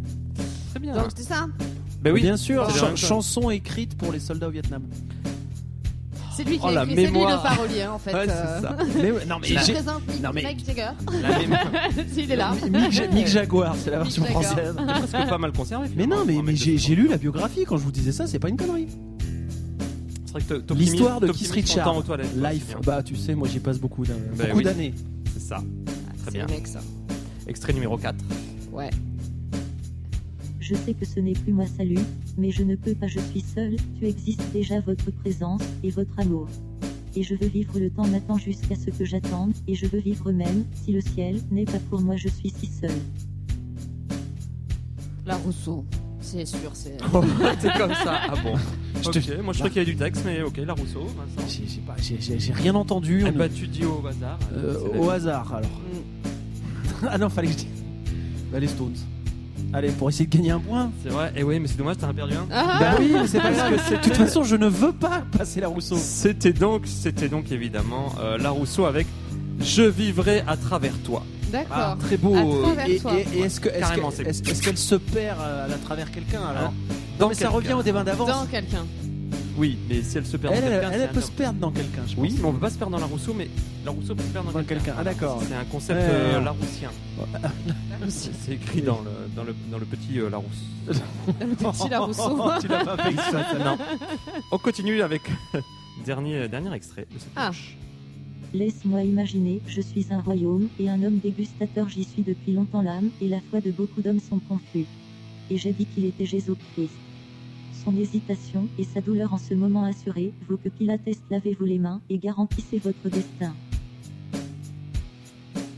[0.73, 0.95] Très bien.
[0.95, 1.47] Donc c'était ça
[2.03, 2.97] Ben oui, Bien sûr, c'est bien.
[2.97, 4.83] chanson écrite pour les soldats au Vietnam.
[6.35, 8.15] C'est lui qui Oh, a écrit, c'est lui le parolier en fait.
[8.15, 8.57] Ouais, euh.
[8.57, 8.77] c'est ça.
[9.03, 10.89] Mais non mais Je présente Mick, non, mais- Mick Jagger.
[11.21, 12.53] La S'il est là.
[12.71, 14.75] Mick, Ja- Mick Jaguar, c'est la version française.
[14.79, 15.91] est presque pas mal conservée.
[15.95, 18.49] Mais non, mais, mais j'ai lu la biographie quand je vous disais ça, c'est pas
[18.49, 18.89] une connerie.
[20.25, 23.59] C'est vrai que L'histoire de aux toilettes, toi, Life, c'est bah tu sais, moi j'y
[23.61, 24.65] passe beaucoup Bah beaucoup oui.
[24.65, 24.95] d'années.
[25.35, 25.57] C'est ça.
[25.57, 26.47] Très C'est bien.
[26.47, 26.81] le mec ça.
[27.47, 28.17] Extrait numéro 4.
[28.73, 28.89] Ouais.
[30.63, 31.99] Je sais que ce n'est plus moi salut,
[32.39, 36.17] mais je ne peux pas, je suis seul, tu existes déjà votre présence et votre
[36.21, 36.47] amour.
[37.17, 40.31] Et je veux vivre le temps m'attend jusqu'à ce que j'attende, et je veux vivre
[40.31, 42.93] même, si le ciel n'est pas pour moi, je suis si seul.
[45.27, 45.85] La Rousseau.
[46.21, 46.97] C'est sûr, c'est.
[47.61, 48.21] c'est comme ça.
[48.31, 48.55] Ah bon.
[49.03, 51.09] Je Ok, te- Moi je crois qu'il y a du texte, mais ok, la Rousseau.
[51.37, 52.19] Vincent.
[52.39, 53.25] J'ai rien entendu.
[53.27, 54.39] Eh on- bah tu dis au hasard.
[54.55, 55.71] Euh, au hasard alors.
[57.03, 57.07] Mm.
[57.11, 57.85] ah non, fallait que je dise.
[58.53, 58.95] Bah, les Stones.
[59.75, 60.91] Allez, pour essayer de gagner un point.
[61.03, 61.33] C'est vrai.
[61.35, 62.47] Et oui, mais c'est dommage, t'en as perdu un.
[62.53, 64.93] Ah, Bah oui, mais c'est pas Parce que De c'était- toute façon, je ne veux
[64.93, 65.97] pas passer la Rousseau.
[65.97, 69.07] C'était donc, c'était donc évidemment euh, La Rousseau avec
[69.61, 71.25] Je vivrai à travers toi.
[71.53, 71.77] D'accord.
[71.77, 72.35] Ah, très beau.
[72.35, 73.13] À travers Et, toi.
[73.15, 76.51] et- et est-ce que qu'elle se perd euh, à travers quelqu'un alors?
[76.59, 76.73] Alors,
[77.21, 78.29] Non, mais ça revient au débat d'avance.
[78.29, 78.85] Dans quelqu'un.
[79.57, 82.03] Oui, mais si elle se perd Elle, dans quelqu'un, elle, peut se perdre dans quelqu'un,
[82.07, 82.25] je pense.
[82.25, 83.49] Oui, mais on peut pas se perdre dans La Rousseau, mais
[83.85, 84.95] La Rousseau peut se perdre dans, Dans quelqu'un.
[84.99, 85.43] Ah, d'accord.
[85.47, 86.91] C'est un concept euh, laroussien.
[88.09, 90.65] C'est écrit dans le, dans le, dans le petit euh, Larousse.
[90.87, 92.51] Le petit la Rousseau.
[92.61, 93.59] tu l'as pas fait exprès, ça.
[93.59, 93.79] non.
[94.53, 95.23] On continue avec
[96.05, 97.51] dernier, dernier extrait de cette Ah.
[98.55, 103.09] Laisse-moi imaginer, je suis un royaume, et un homme dégustateur j'y suis depuis longtemps l'âme,
[103.23, 104.85] et la foi de beaucoup d'hommes sont confus.
[105.51, 106.91] Et j'ai dit qu'il était Jésus-Christ.
[107.85, 112.01] Son hésitation, et sa douleur en ce moment assurée, vaut que Pilate lavez-vous les mains,
[112.11, 113.53] et garantissez votre destin.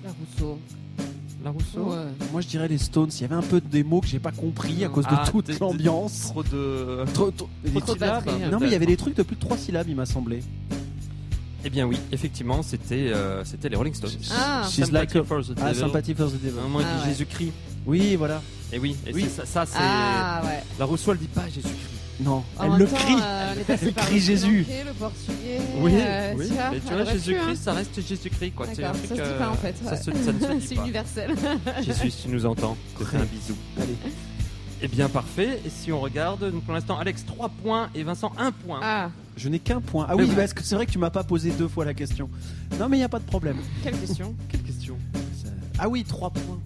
[0.04, 0.58] La Rousseau.
[1.42, 2.06] La Rousseau Ouais.
[2.32, 3.10] Moi, je dirais les Stones.
[3.14, 5.24] Il y avait un peu des mots que j'ai pas compris à cause de Ah,
[5.30, 6.22] toute l'ambiance.
[6.30, 7.04] Trop de.
[7.14, 8.42] Trop- trop- Trop Trop de de batterie, syllabes.
[8.44, 8.50] hein.
[8.50, 10.40] Non, mais il y avait des trucs de plus de 3 syllabes, il m'a semblé.
[11.66, 14.10] Eh bien oui, effectivement, c'était euh, c'était les Rolling Stones.
[14.32, 14.66] Ah.
[14.70, 15.80] She's like a- Sympathy for the Ah, Devil.
[15.80, 16.58] Sympathy for the Devil.
[16.58, 17.08] Un Ah.
[17.08, 17.52] Jésus-Christ.
[17.86, 18.42] Oui, voilà.
[18.72, 19.24] Et oui, et Oui.
[19.44, 19.78] ça, c'est.
[19.80, 20.62] Ah ouais.
[20.78, 21.93] La Rousseau, elle dit pas Jésus-Christ.
[22.20, 23.14] Non, En elle le temps, crie.
[23.20, 24.66] euh, elle Elle crie Jésus.
[24.86, 25.60] Le portugais.
[25.78, 26.46] Oui, euh, oui.
[26.48, 27.54] tu vois, Mais tu vois, Jésus-Christ, hein.
[27.64, 28.66] ça reste Jésus-Christ, quoi.
[28.72, 29.74] C'est un D'accord, truc, ça se dit euh, pas en fait.
[29.84, 30.82] Ça, se, ça ne se dit C'est pas.
[30.82, 31.34] universel.
[31.82, 33.54] Jésus, si tu nous entends, je te fais un bisou.
[33.80, 33.96] Allez.
[34.82, 35.60] Eh bien, parfait.
[35.66, 38.80] Et si on regarde, donc pour l'instant, Alex 3 points et Vincent 1 point.
[38.82, 40.06] Ah, Je n'ai qu'un point.
[40.08, 40.28] Ah oui.
[40.36, 42.28] parce que c'est vrai que tu m'as pas posé deux fois la question.
[42.78, 43.56] Non, mais il n'y a pas de problème.
[43.82, 44.34] quelle question?
[44.48, 44.96] Quelle question?
[45.78, 46.60] Ah oui, 3 points.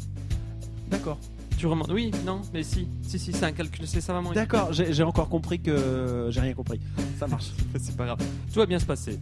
[0.90, 1.18] D'accord.
[1.58, 2.86] Tu remontes Oui, non, mais si.
[3.02, 4.42] Si, si, c'est un calcul, c'est savamment écrit.
[4.46, 6.80] D'accord, j'ai encore compris que j'ai rien compris.
[7.18, 7.46] Ça marche.
[7.78, 8.18] c'est pas grave.
[8.52, 9.18] Tout va bien se passer.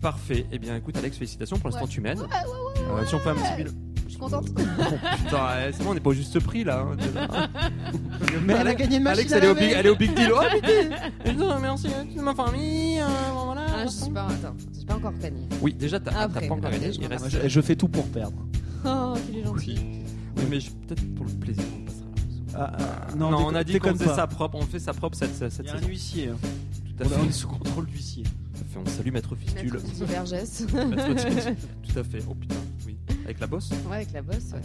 [0.00, 0.46] Parfait.
[0.52, 1.58] Eh bien, écoute, Alex, félicitations.
[1.58, 1.90] Pour l'instant, Ouais.
[1.90, 2.18] tu mènes.
[2.20, 3.70] Ouais, ouais, ouais, Euh, si on fait un petit bilan.
[4.06, 4.46] Je suis contente.
[4.56, 6.86] Oh, putain, ouais, c'est bon, on n'est pas au juste prix là.
[6.86, 6.96] hein.
[8.44, 9.96] Mais elle a gagné une machine Alex, à elle est, au big, elle est au
[9.96, 10.32] big deal.
[10.34, 13.00] Oh, Non, Merci, c'est ma famille.
[13.00, 13.66] euh, bon, voilà.
[13.68, 14.26] Ah, je suis pas.
[14.26, 15.40] Attends, j'ai pas encore gagné.
[15.60, 16.92] Oui, déjà, t'as Après, pas encore gagné.
[16.92, 18.36] je, je fais tout pour perdre.
[18.86, 19.76] Oh, qu'il est gentil.
[20.48, 22.72] Mais je- peut-être pour le plaisir, on passera là.
[22.76, 22.76] Ah,
[23.10, 24.56] ah, Non, non, on a dit qu'on faisait ça propre.
[24.56, 25.88] On fait ça propre cette, cette Il y a un saison.
[25.88, 26.28] huissier.
[26.28, 26.36] hein.
[26.96, 27.20] Tout à On, fait.
[27.20, 28.24] on est sous contrôle d'huissier.
[28.24, 28.78] Tout à fait.
[28.84, 29.72] On salue Maître Fistule.
[29.72, 30.60] Maître Didier Vergès.
[30.72, 31.54] Maître.
[31.92, 32.22] Tout à fait.
[32.28, 32.96] Oh putain, oui.
[33.24, 34.50] Avec la bosse Ouais, avec la bosse.
[34.52, 34.62] Ah, ouais.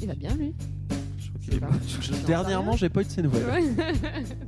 [0.00, 0.54] Il va bien lui.
[1.18, 2.26] Je crois qu'il est pas.
[2.26, 3.44] Dernièrement, j'ai pas eu de ces nouvelles.
[3.46, 3.84] Ouais.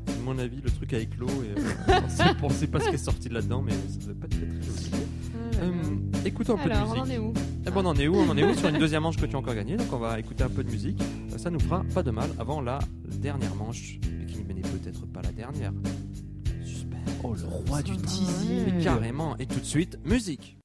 [0.09, 2.89] À mon avis, le truc a éclos et euh, on sait- on sait pas ce
[2.89, 4.91] qui est sorti de là-dedans, mais ça devait pas être très très joli.
[4.93, 5.73] Ah là là.
[5.73, 5.97] Euh,
[6.29, 7.05] écoutons un peu de Alors, on musique.
[7.05, 7.33] en est où
[7.67, 9.27] Eh ben, on en est où On en est où sur une deuxième manche que
[9.27, 11.01] tu as encore gagnée Donc on va écouter un peu de musique.
[11.33, 15.07] Euh, Ça nous fera pas de mal avant la dernière manche, mais qui n'est peut-être
[15.07, 15.73] pas la dernière.
[16.65, 16.99] Suspense.
[17.23, 18.75] Oh, le roi du Ah, teasing.
[18.77, 19.37] Mais carrément.
[19.39, 20.57] Et tout de suite, musique.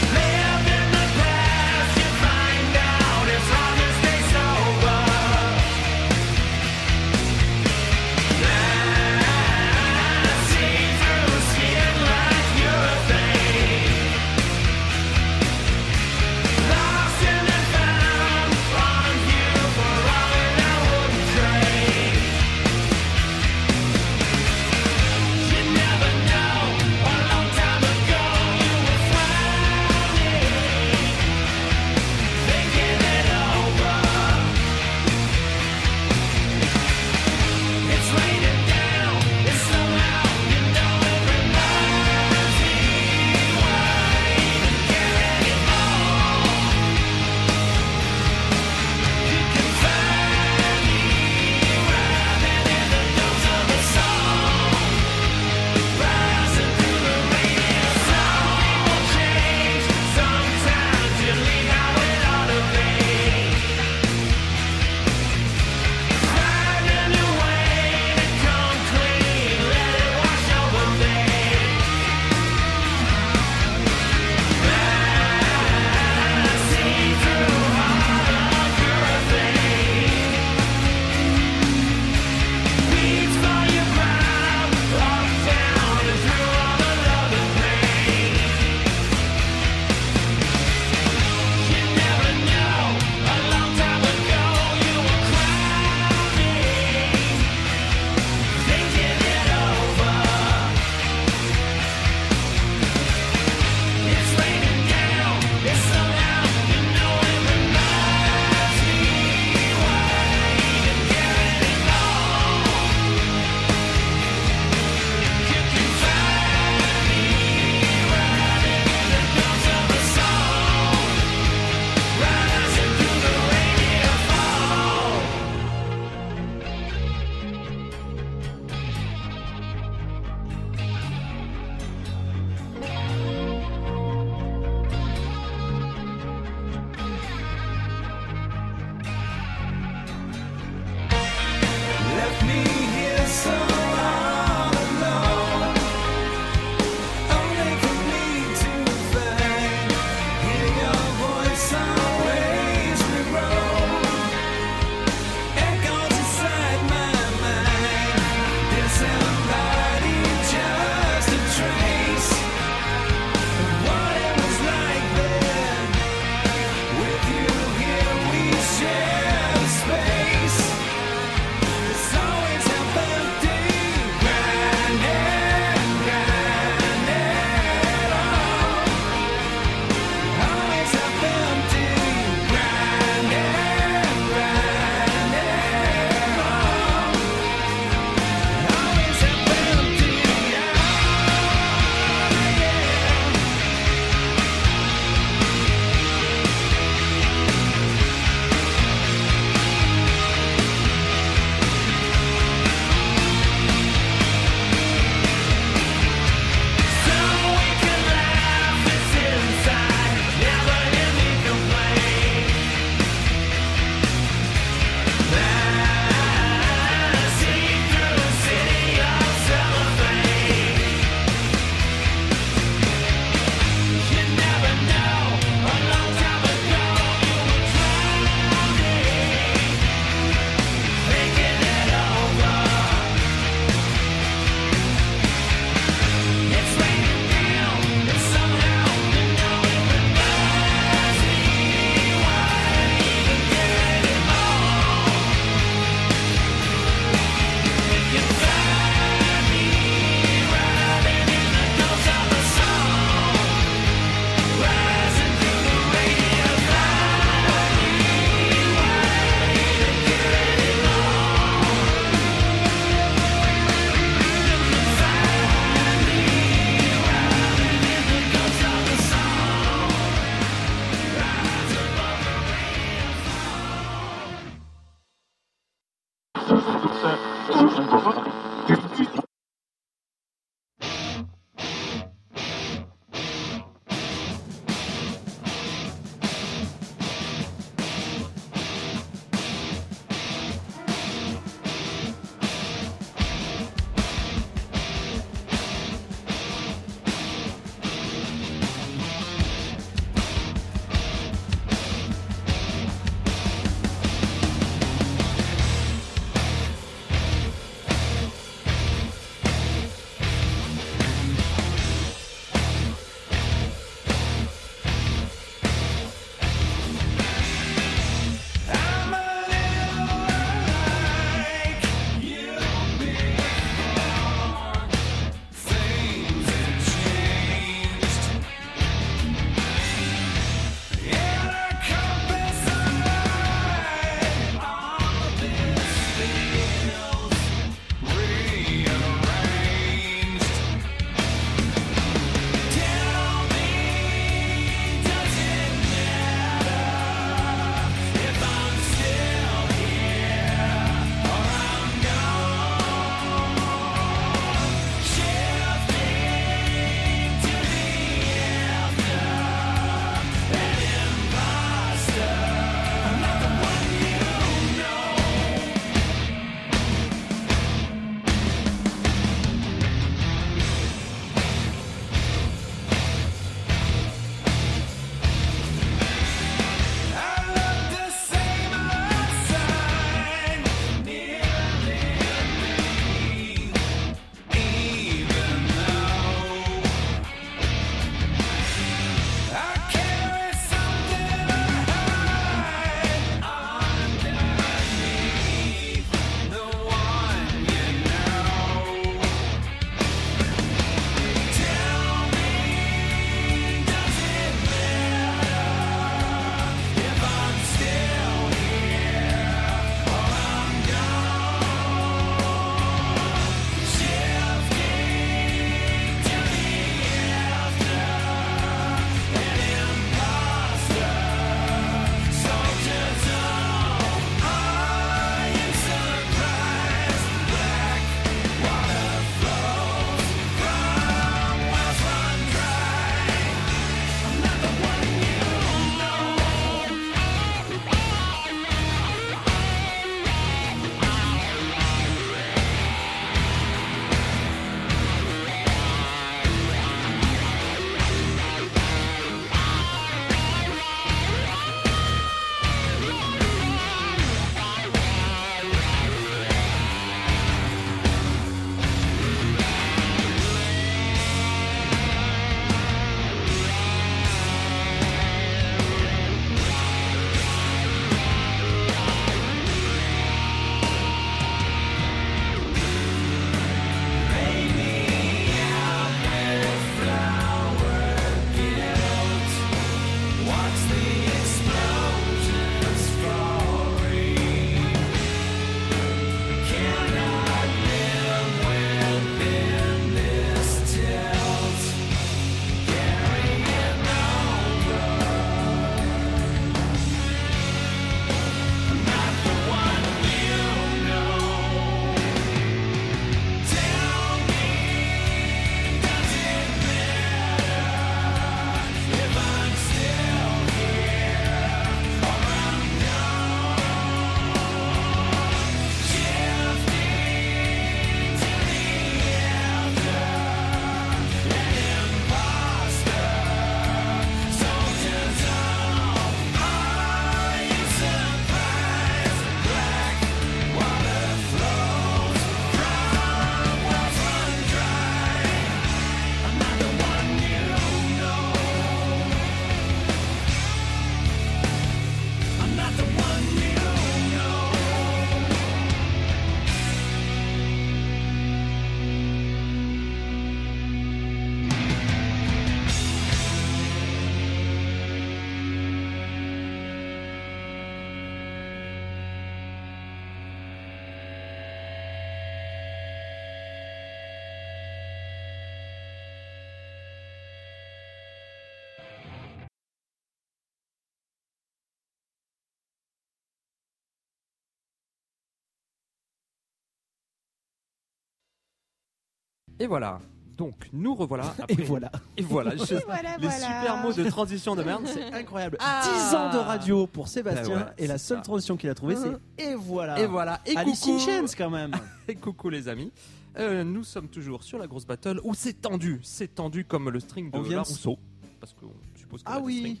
[579.82, 580.20] Et voilà.
[580.56, 581.54] Donc, nous revoilà.
[581.58, 581.82] Et Après...
[581.82, 582.12] voilà.
[582.36, 582.76] Et voilà.
[582.76, 585.76] Je- Voilà, Les super mots de transition de merde, c'est Incroyable.
[585.80, 586.02] Ah.
[586.04, 588.42] 10 ans de radio pour Sébastien Ben ouais, et la seule ça.
[588.42, 589.32] transition qu'il a trouvée c'est
[589.70, 590.20] et voilà.
[590.20, 590.60] Et voilà.
[590.66, 591.16] Et Alice coucou.
[591.16, 591.90] in Chains quand même.
[592.28, 593.10] Et coucou les amis.
[593.58, 596.20] Euh, nous sommes toujours sur la grosse battle où c'est tendu.
[596.22, 598.16] C'est tendu comme le string de la Rousseau.
[598.60, 600.00] Parce qu'on suppose que Ah oui.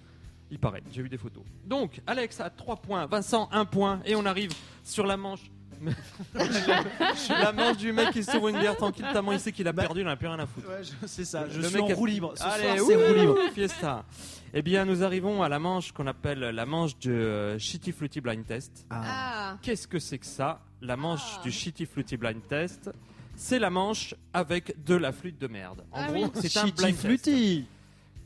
[0.52, 1.42] Il paraît, j'ai vu des photos.
[1.66, 4.52] Donc, Alex a 3 points, Vincent 1 point, et on arrive
[4.84, 5.50] sur la manche.
[7.28, 10.00] La manche du mec qui s'ouvre une bière tranquille, tellement il sait qu'il a perdu,
[10.00, 10.68] il n'en a plus rien à foutre.
[10.68, 11.46] Ouais, je- c'est ça.
[11.48, 12.32] Je Le suis mec en a- roue libre.
[12.36, 13.36] Ce Allez, soir, c'est roue libre.
[13.54, 14.04] Fiesta.
[14.54, 18.20] Eh bien, nous arrivons à la manche qu'on appelle la manche de euh, Shitty Flutty
[18.20, 18.86] Blind Test.
[18.90, 20.60] Ah, Qu'est-ce que c'est que ça?
[20.82, 21.42] La manche Ah.
[21.42, 22.90] du Shitty Flutty Blind Test,
[23.34, 25.82] c'est la manche avec de la flûte de merde.
[25.90, 26.30] En Ah gros, oui.
[26.34, 27.06] c'est un Shitty blind test.
[27.06, 27.64] Flutty.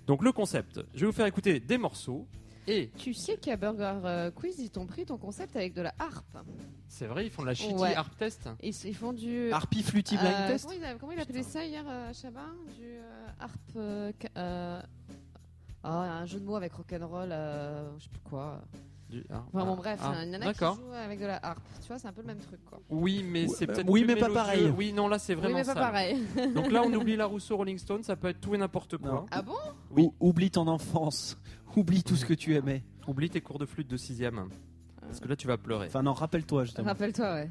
[0.06, 2.26] Donc le concept, je vais vous faire écouter des morceaux
[2.66, 5.94] et tu sais qu'à Burger euh, Quiz, ils t'ont pris ton concept avec de la
[5.98, 6.38] harpe.
[6.88, 7.94] c'est vrai, ils font de la Shitty Ouais.
[7.94, 8.48] harp test.
[8.62, 9.50] Ils, ils font du.
[9.52, 10.64] Harpy Flutty Blind Euh, Test.
[10.66, 12.40] Comment il, a- comment il appelait ça hier, euh, Chabat?
[12.78, 13.52] Du euh, harpe.
[13.76, 14.80] euh, ca- euh,
[15.82, 18.60] ah, un jeu de mots avec rock'n'roll, euh, je sais plus quoi.
[19.08, 20.74] Du- ah, Enfin bon, ah, bref, ah, il y en a qui D'accord.
[20.74, 21.62] jouent avec de la harpe.
[21.80, 22.80] Tu vois, c'est un peu le même truc, quoi.
[22.90, 24.34] Oui, mais c'est euh, peut-être oui, plus mais pas mélodieux.
[24.34, 24.74] pareil.
[24.76, 25.80] Oui, non, là c'est Oui, vraiment mais pas ça.
[25.80, 26.26] pareil.
[26.56, 29.12] Donc là, on oublie la Rousseau Rolling Stone, ça peut être tout et n'importe quoi.
[29.12, 29.26] Non.
[29.30, 29.54] Ah bon?
[29.96, 31.38] Ou- Oublie ton enfance.
[31.76, 32.82] Oublie tout ce que tu aimais.
[33.06, 34.22] Oublie tes cours de flûte de 6
[35.00, 35.86] Parce que là, tu vas pleurer.
[35.88, 36.86] Enfin non, rappelle-toi justement.
[36.88, 37.50] Rappelle-toi, ouais.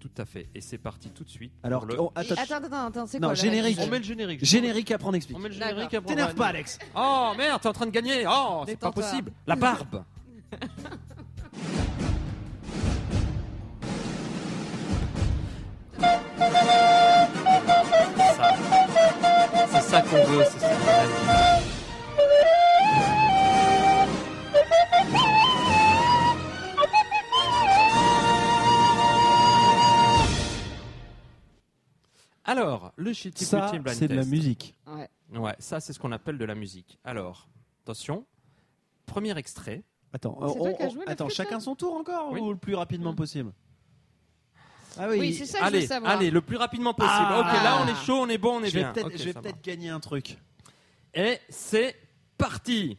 [0.00, 0.48] Tout à fait.
[0.54, 1.52] Et c'est parti tout de suite.
[1.62, 3.78] Alors, pour le- oh, attends, Attends, attends, attends, c'est Non, quoi le générique.
[3.80, 4.44] On met le générique.
[4.44, 5.36] générique après on explique.
[5.38, 5.98] On met le générique après.
[6.12, 6.78] on T'énerve pas, Alex.
[6.96, 8.24] Oh merde, t'es en train de gagner.
[8.28, 9.02] Oh, c'est pas Détends-toi.
[9.02, 9.32] possible.
[9.46, 10.04] La barbe.
[33.14, 34.74] Shitty Ça, Blind c'est de la musique.
[34.86, 35.08] Ouais.
[35.38, 36.98] Ouais, ça c'est ce qu'on appelle de la musique.
[37.04, 37.48] Alors,
[37.84, 38.26] attention,
[39.06, 39.82] premier extrait.
[40.12, 42.40] Attends, C'est on- toi qui as on- joué la attends, chacun son tour encore Oui.
[42.40, 43.52] ou le plus rapidement possible
[44.96, 45.18] Ah oui.
[45.18, 46.12] Oui, c'est ça que je veux allez, savoir.
[46.12, 47.14] allez, le plus rapidement possible.
[47.28, 47.40] Ah.
[47.40, 48.92] ok, là on est chaud, on est bon, on est je bien.
[49.16, 50.38] je vais peut-être gagner un truc.
[51.14, 51.96] Et c'est
[52.38, 52.96] parti.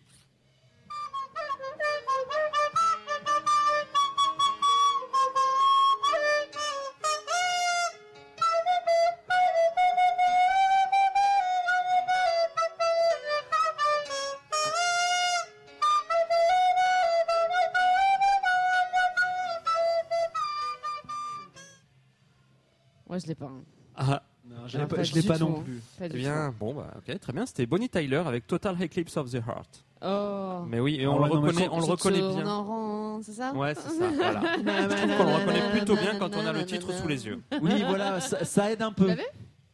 [23.16, 23.46] Moi, je l'ai pas.
[23.46, 23.64] hein.
[23.96, 25.82] Ah, Non, je Ah, l'ai pas, pas je l'ai du pas tout, non plus.
[25.98, 27.46] Pas eh bien, bon, bah, ok, très bien.
[27.46, 29.86] C'était Bonnie Tyler avec Total Eclipse of the Heart.
[30.02, 30.66] Oh.
[30.68, 32.46] Mais oui, et Oh, on ouais, le non, reconnaît, on le reconnaît bien.
[32.46, 33.54] en rond, c'est ça?
[33.54, 34.10] Ouais, c'est ça.
[34.10, 34.42] Voilà.
[34.58, 37.42] Je trouve qu'on le reconnaît plutôt bien quand on a le titre sous les yeux.
[37.62, 39.04] Oui, voilà, ça, ça aide un peu.
[39.04, 39.28] Vous l'avez?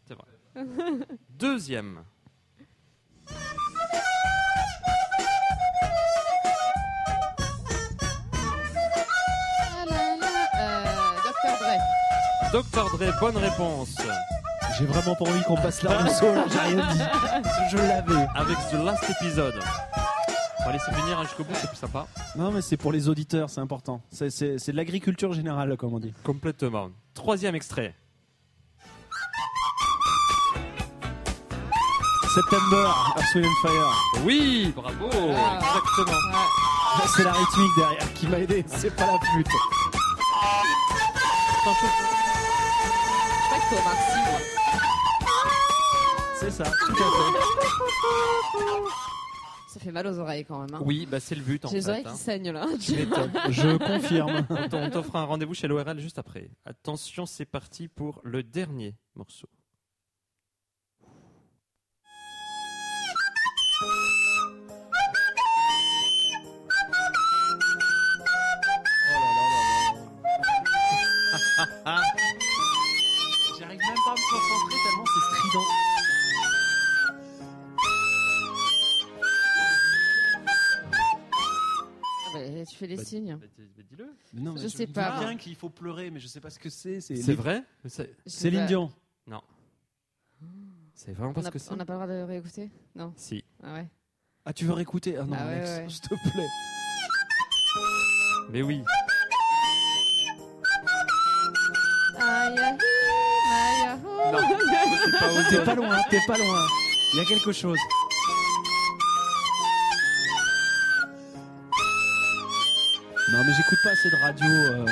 [0.08, 0.68] C'est vrai.
[1.39, 2.02] Deuxième.
[12.52, 12.62] Dr.
[12.62, 12.62] Dre.
[12.91, 12.97] Dr.
[12.97, 13.95] Dre, bonne réponse.
[14.78, 16.99] J'ai vraiment pas envie qu'on passe la Rousseau, là, j'ai rien dit.
[17.72, 18.28] Je l'avais.
[18.36, 19.60] Avec The Last Episode.
[20.60, 22.06] On va laisser finir jusqu'au bout, c'est plus sympa.
[22.36, 24.02] Non, mais c'est pour les auditeurs, c'est important.
[24.12, 26.14] C'est- C'est c'est de l'agriculture générale, comme on dit.
[26.24, 26.89] Complètement.
[27.14, 27.95] Troisième extrait.
[32.34, 32.86] September,
[33.18, 34.22] Earth, Wind and Fire.
[34.24, 35.60] Oui, bravo, Ah.
[35.60, 36.18] exactement.
[36.18, 36.99] Ouais.
[36.99, 39.47] Là, C'est la rythmique derrière qui m'a aidé, c'est pas la flûte.
[46.40, 47.06] C'est ça, tout à
[49.70, 50.74] Ça fait mal aux oreilles quand même.
[50.74, 50.82] Hein.
[50.84, 51.90] Oui, bah c'est le but en J'ai les fait.
[51.90, 52.12] oreilles hein.
[52.12, 52.66] qui saignent là.
[52.82, 53.32] Tu m'étonnes.
[53.46, 53.52] fait.
[53.52, 54.46] Je confirme.
[54.50, 56.50] On t'o- on t'offre un rendez-vous chez l'ORL juste après.
[56.66, 59.48] Attention, c'est parti pour le dernier morceau.
[82.66, 83.38] Tu fais les Bah, signes.
[83.39, 84.14] Bah, bah, dis-le.
[84.34, 85.20] Non, Je sais pas.
[85.20, 86.99] bien qu'il faut pleurer, mais je sais pas ce que c'est.
[87.01, 87.64] C'est vrai
[88.26, 88.66] Céline.
[88.66, 88.91] Dion.
[90.93, 92.70] C'est vraiment pas ce que c'est on n'a pas le droit de réécouter?
[92.95, 93.12] Non.
[93.18, 93.43] Si.
[93.64, 93.88] Ah ouais.
[94.45, 95.18] Ah, tu veux réécouter?
[95.18, 95.89] Ah non, Ah ouais, Alex, ouais.
[95.89, 96.47] s'il te plaît.
[98.51, 98.84] Mais oui.
[104.32, 104.39] Non.
[105.49, 106.66] T'es pas loin, t'es pas loin.
[107.14, 107.78] Il y a quelque chose.
[113.32, 114.48] Non, mais j'écoute pas assez de radio.
[114.48, 114.86] euh,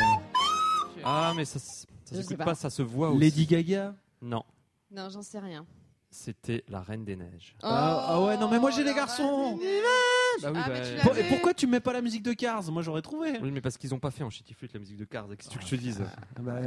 [1.03, 2.45] Ah, mais ça, s- ça Je sais s'écoute pas.
[2.45, 3.19] pas, ça se voit aussi.
[3.19, 3.93] Lady Gaga?
[4.21, 4.43] Non.
[4.91, 5.65] Non, j'en sais rien.
[6.11, 7.55] C'était la Reine des Neiges.
[7.61, 9.59] Ah, ah ouais, non, mais moi, j'ai les la garçons.
[10.41, 11.25] Bah oui, Ah, bah, mais tu Pour- l'avais.
[11.25, 13.39] et pourquoi tu mets pas la musique de Cars Moi, j'aurais trouvé.
[13.41, 15.27] Oui, mais parce qu'ils ont pas fait en Chitiflute la musique de Cars.
[15.29, 16.03] Qu'est-ce que tu veux que je te dise
[16.35, 16.59] Ah bah,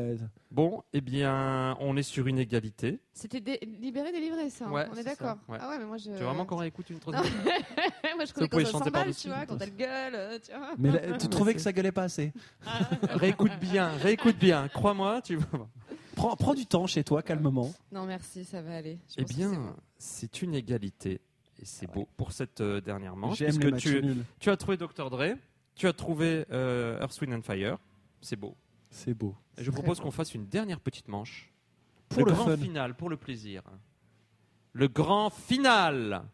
[0.50, 3.00] Bon, eh bien, on est sur une égalité.
[3.14, 4.66] C'était dé- libéré, délivré, ça.
[4.66, 4.70] hein.
[4.72, 5.36] Ouais, on c'est est d'accord.
[5.48, 5.58] ouais.
[5.60, 6.04] Ah ouais, mais moi je.
[6.04, 7.24] Tu veux vraiment qu'on réécoute une troisième
[8.16, 9.22] moi je connais pouvez quand ça chanter s'emballe, par-dessus.
[9.22, 10.72] tu vois, quand elle gueule, euh, tu vois.
[10.78, 12.32] mais là, tu trouvais que ça gueulait pas assez.
[13.10, 14.68] Réécoute bien, réécoute bien.
[14.68, 15.68] Crois-moi, tu vas voir.
[16.14, 17.72] Prends, prends du temps chez toi, calmement.
[17.90, 18.98] Non, merci, ça va aller.
[19.08, 19.74] Je Eh pense que c'est bien, bon.
[19.98, 21.20] c'est une égalité.
[21.62, 23.38] Et c'est beau pour cette euh, dernière manche.
[23.38, 24.24] J'aime les puisque matchs tu, nuls.
[24.40, 25.10] tu as trouvé Dr.
[25.10, 25.36] Dre,
[25.76, 27.78] tu as trouvé euh, Earth, Wind and Fire.
[28.20, 28.56] C'est beau.
[28.90, 29.36] C'est beau.
[29.56, 31.52] Et je propose qu'on fasse une dernière petite manche.
[32.08, 32.56] Pour le grand fun.
[32.56, 33.62] final, pour le plaisir.
[34.72, 36.24] Le grand final.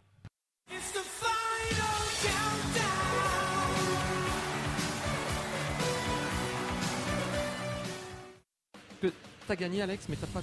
[9.01, 9.13] Que
[9.47, 10.41] t'as gagné Alex, mais t'as pas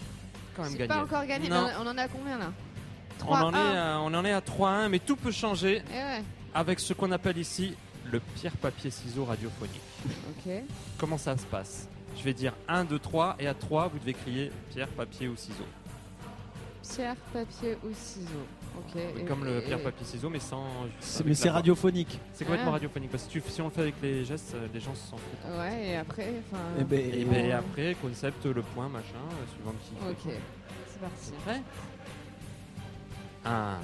[0.56, 0.88] quand même J'ai gagné.
[0.90, 1.50] pas encore gagné.
[1.50, 1.68] Non.
[1.80, 2.54] On en à combien là?
[3.28, 3.56] On, en 3-1.
[3.56, 6.94] est à, on en est à 3-1, mais tout peut changer Eh ouais, avec ce
[6.94, 7.76] qu'on appelle ici
[8.12, 9.82] le pierre-papier-ciseaux radiophonique.
[10.08, 10.52] ok.
[10.98, 11.88] Comment ça se passe?
[12.18, 15.36] Je vais dire 1, 2, 3, et à 3, vous devez crier pierre, papier ou
[15.36, 15.66] ciseaux.
[16.94, 17.90] Pierre, papier ou.
[18.78, 18.96] Ok.
[19.20, 20.66] et- Comme le et- pierre, papier, ciseaux, mais sans.
[21.26, 22.20] Mais c'est radiophonique.
[22.34, 22.74] C'est complètement Ah.
[22.74, 25.08] radiophonique parce que tu- si on le fait avec les gestes, euh, les gens se
[25.10, 25.20] sentent.
[25.58, 26.62] Ouais, et après, enfin.
[26.80, 27.56] Eh ben, Et, Et ben bon.
[27.58, 30.30] après, concept, le point, machin, euh, suivant qui.
[30.30, 30.34] Ok,
[30.88, 31.32] c'est parti.
[31.46, 31.62] Prêt
[33.46, 33.78] 1,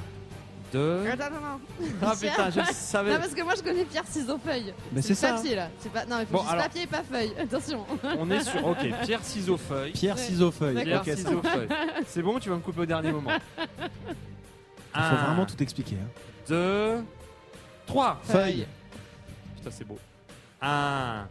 [0.74, 1.08] 2.
[1.08, 1.88] Attends, attends, non.
[2.02, 3.18] Ah putain, je le Non, savais.
[3.18, 4.74] parce que moi je connais pierre, ciseaux, feuille.
[4.92, 5.34] Mais c'est c'est ça.
[5.36, 5.68] papier là.
[5.80, 6.06] C'est pas...
[6.06, 7.34] Non, il faut Bon, juste alors- papier et pas feuille.
[7.40, 7.86] Attention.
[8.18, 8.66] On est sur.
[8.66, 9.92] Ok, pierre, ciseaux, feuille.
[9.92, 10.22] Pierre, Ouais.
[10.22, 10.84] ciseaux, feuille.
[10.84, 11.68] Pierre, Ok, ça- ciseaux, feuille.
[12.08, 13.32] C'est bon, tu vas me couper au dernier moment.
[14.96, 15.96] Il faut vraiment tout expliquer.
[16.02, 16.08] hein.
[16.50, 17.04] 2,
[17.86, 18.20] 3.
[18.24, 18.66] Feuille.
[19.58, 20.00] Putain, c'est beau.
[20.62, 21.28] 1,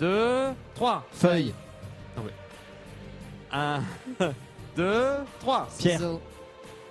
[0.00, 1.06] 2, 3.
[1.12, 1.52] Feuille.
[3.52, 3.80] 1,
[4.76, 5.04] 2,
[5.40, 5.68] 3.
[5.78, 5.98] Pierre.
[5.98, 6.20] Ciseaux.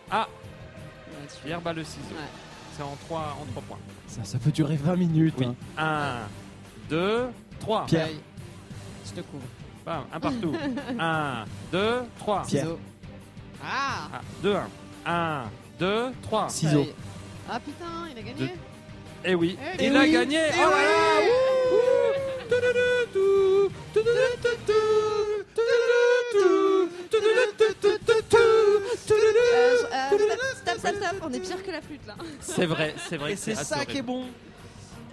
[0.10, 0.28] Ah,
[1.44, 2.00] Pierre bat le ciseau.
[2.12, 2.22] Ouais.
[2.76, 3.80] C'est en 3 en trois points.
[4.08, 5.34] Ça, ça peut durer 20 minutes.
[5.40, 5.48] Oui.
[5.78, 6.20] hein.
[6.90, 7.28] 1, 2,
[7.60, 7.86] 3.
[7.88, 8.08] Pierre.
[9.06, 9.44] Je te couvre.
[9.86, 10.54] Bam, un partout.
[11.00, 12.44] 1, 2, 3.
[12.46, 12.64] Pierre.
[12.66, 12.80] Ciseaux.
[13.64, 15.12] Ah 2, 1.
[15.12, 15.44] 1,
[15.80, 16.50] 2, 3.
[16.50, 16.84] Ciseaux.
[16.84, 16.94] Feuille.
[17.50, 18.40] Ah putain, il a gagné.
[18.48, 18.50] Deux.
[19.26, 19.98] Eh oui, Eh il oui.
[19.98, 20.38] a gagné.
[20.38, 21.20] Eh Oh là là.
[21.22, 21.28] oui.
[21.72, 21.78] Wouh.
[30.58, 31.22] Stop, stop, stop.
[31.24, 32.16] On est pire que la flûte là.
[32.42, 33.34] C'est vrai, c'est vrai.
[33.34, 34.26] Et c'est ça qui est bon.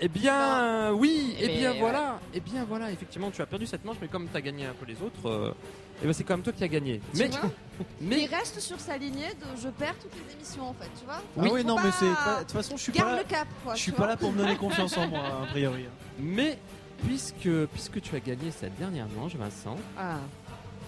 [0.01, 1.79] Eh bien, oui, eh bien ouais.
[1.79, 4.67] voilà, eh bien voilà, effectivement, tu as perdu cette manche, mais comme tu as gagné
[4.67, 5.55] un peu les autres, euh,
[6.03, 7.01] eh ben c'est quand même toi qui as gagné.
[7.15, 7.31] Mais,
[8.01, 11.05] mais Il reste sur sa lignée de je perds toutes les émissions en fait, tu
[11.05, 11.23] vois.
[11.39, 12.07] Ah Oui, Faut non, mais c'est.
[12.07, 13.19] De toute façon, je suis pas Garde là.
[13.19, 13.75] le cap quoi.
[13.77, 15.85] Je suis pas là pour me donner confiance en moi, a priori.
[16.19, 16.59] Mais
[17.07, 20.17] puisque, puisque tu as gagné cette dernière manche, Vincent, Ah,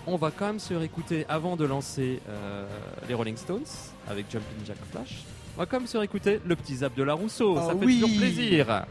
[0.06, 2.66] on va quand même se réécouter avant de lancer euh,
[3.08, 3.64] les Rolling Stones
[4.08, 5.24] avec Jumping Jack Flash.
[5.56, 7.56] On va quand même se réécouter le petit zap de la Rousseau.
[7.58, 8.00] Ah Ça fait oui.
[8.00, 8.84] toujours plaisir.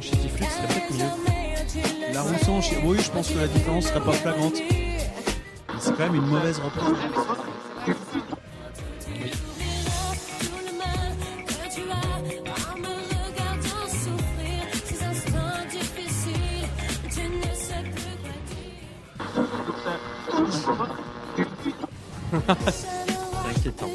[0.00, 2.12] Shitty Flux, peut-être mieux.
[2.14, 2.22] La.
[2.22, 4.54] Rousseau en chi- oui, je pense que la différence sera pas flagrante.
[4.58, 4.98] Mais
[5.78, 6.96] C'est quand même une mauvaise reprise.
[22.70, 22.88] C'est
[23.48, 23.86] inquiétant.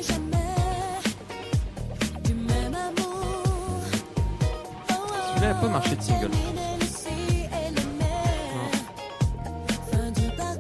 [5.33, 6.29] Celui-là a pas marché de single.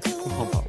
[0.05, 0.63] Je comprends pas.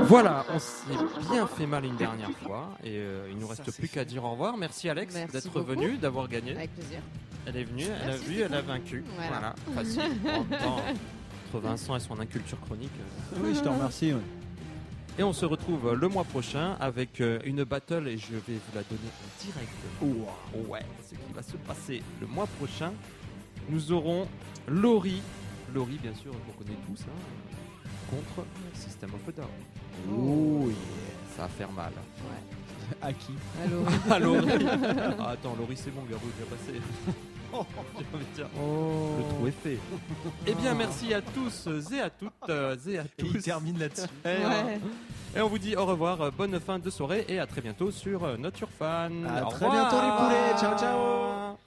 [0.00, 0.92] Voilà, on s'est
[1.32, 4.30] bien fait mal une dernière fois et euh, il nous reste plus qu'à dire au
[4.32, 4.56] revoir.
[4.56, 5.66] Merci Alex Merci d'être beaucoup.
[5.66, 6.52] venu, d'avoir gagné.
[6.54, 6.98] avec plaisir.
[7.46, 9.04] Elle est venue, elle a vu, elle a vaincu.
[9.16, 9.84] Voilà, Voilà.
[9.84, 10.02] facile.
[11.58, 12.90] Vincent et son inculture chronique.
[13.34, 13.38] euh.
[13.42, 14.12] Oui, je te remercie.
[14.12, 14.20] ouais.
[15.18, 18.74] Et on se retrouve le mois prochain avec euh, une battle et je vais vous
[18.74, 20.68] la donner en direct.
[20.68, 22.92] Ouais, ce qui va se passer le mois prochain.
[23.70, 24.28] Nous aurons
[24.68, 25.22] Laurie,
[25.74, 29.48] Laurie bien sûr qu'on connaît tous, hein, contre System of a Down.
[30.12, 30.70] Oh,
[31.34, 31.92] Ça va faire mal.
[33.02, 33.32] À qui?
[33.64, 33.84] Allô.
[34.10, 34.46] Ah Laurie
[35.18, 36.80] Ah, Attends, Laurie c'est bon, Garou est déjà passé.
[37.98, 39.14] J'ai envie de dire, Oh.
[39.18, 39.78] Le trou est fait.
[40.46, 43.42] Eh bien merci à tous et à toutes euh, et à Et il tous.
[43.42, 44.06] termine là-dessus.
[44.24, 44.80] Et, Ouais.
[45.36, 47.90] et on vous dit au revoir, euh, bonne fin de soirée et à très bientôt
[47.90, 49.26] sur euh, Not Your Fan.
[49.26, 49.88] À Au très revoir.
[49.90, 50.60] bientôt, les poulets.
[50.60, 51.65] Ciao, ciao.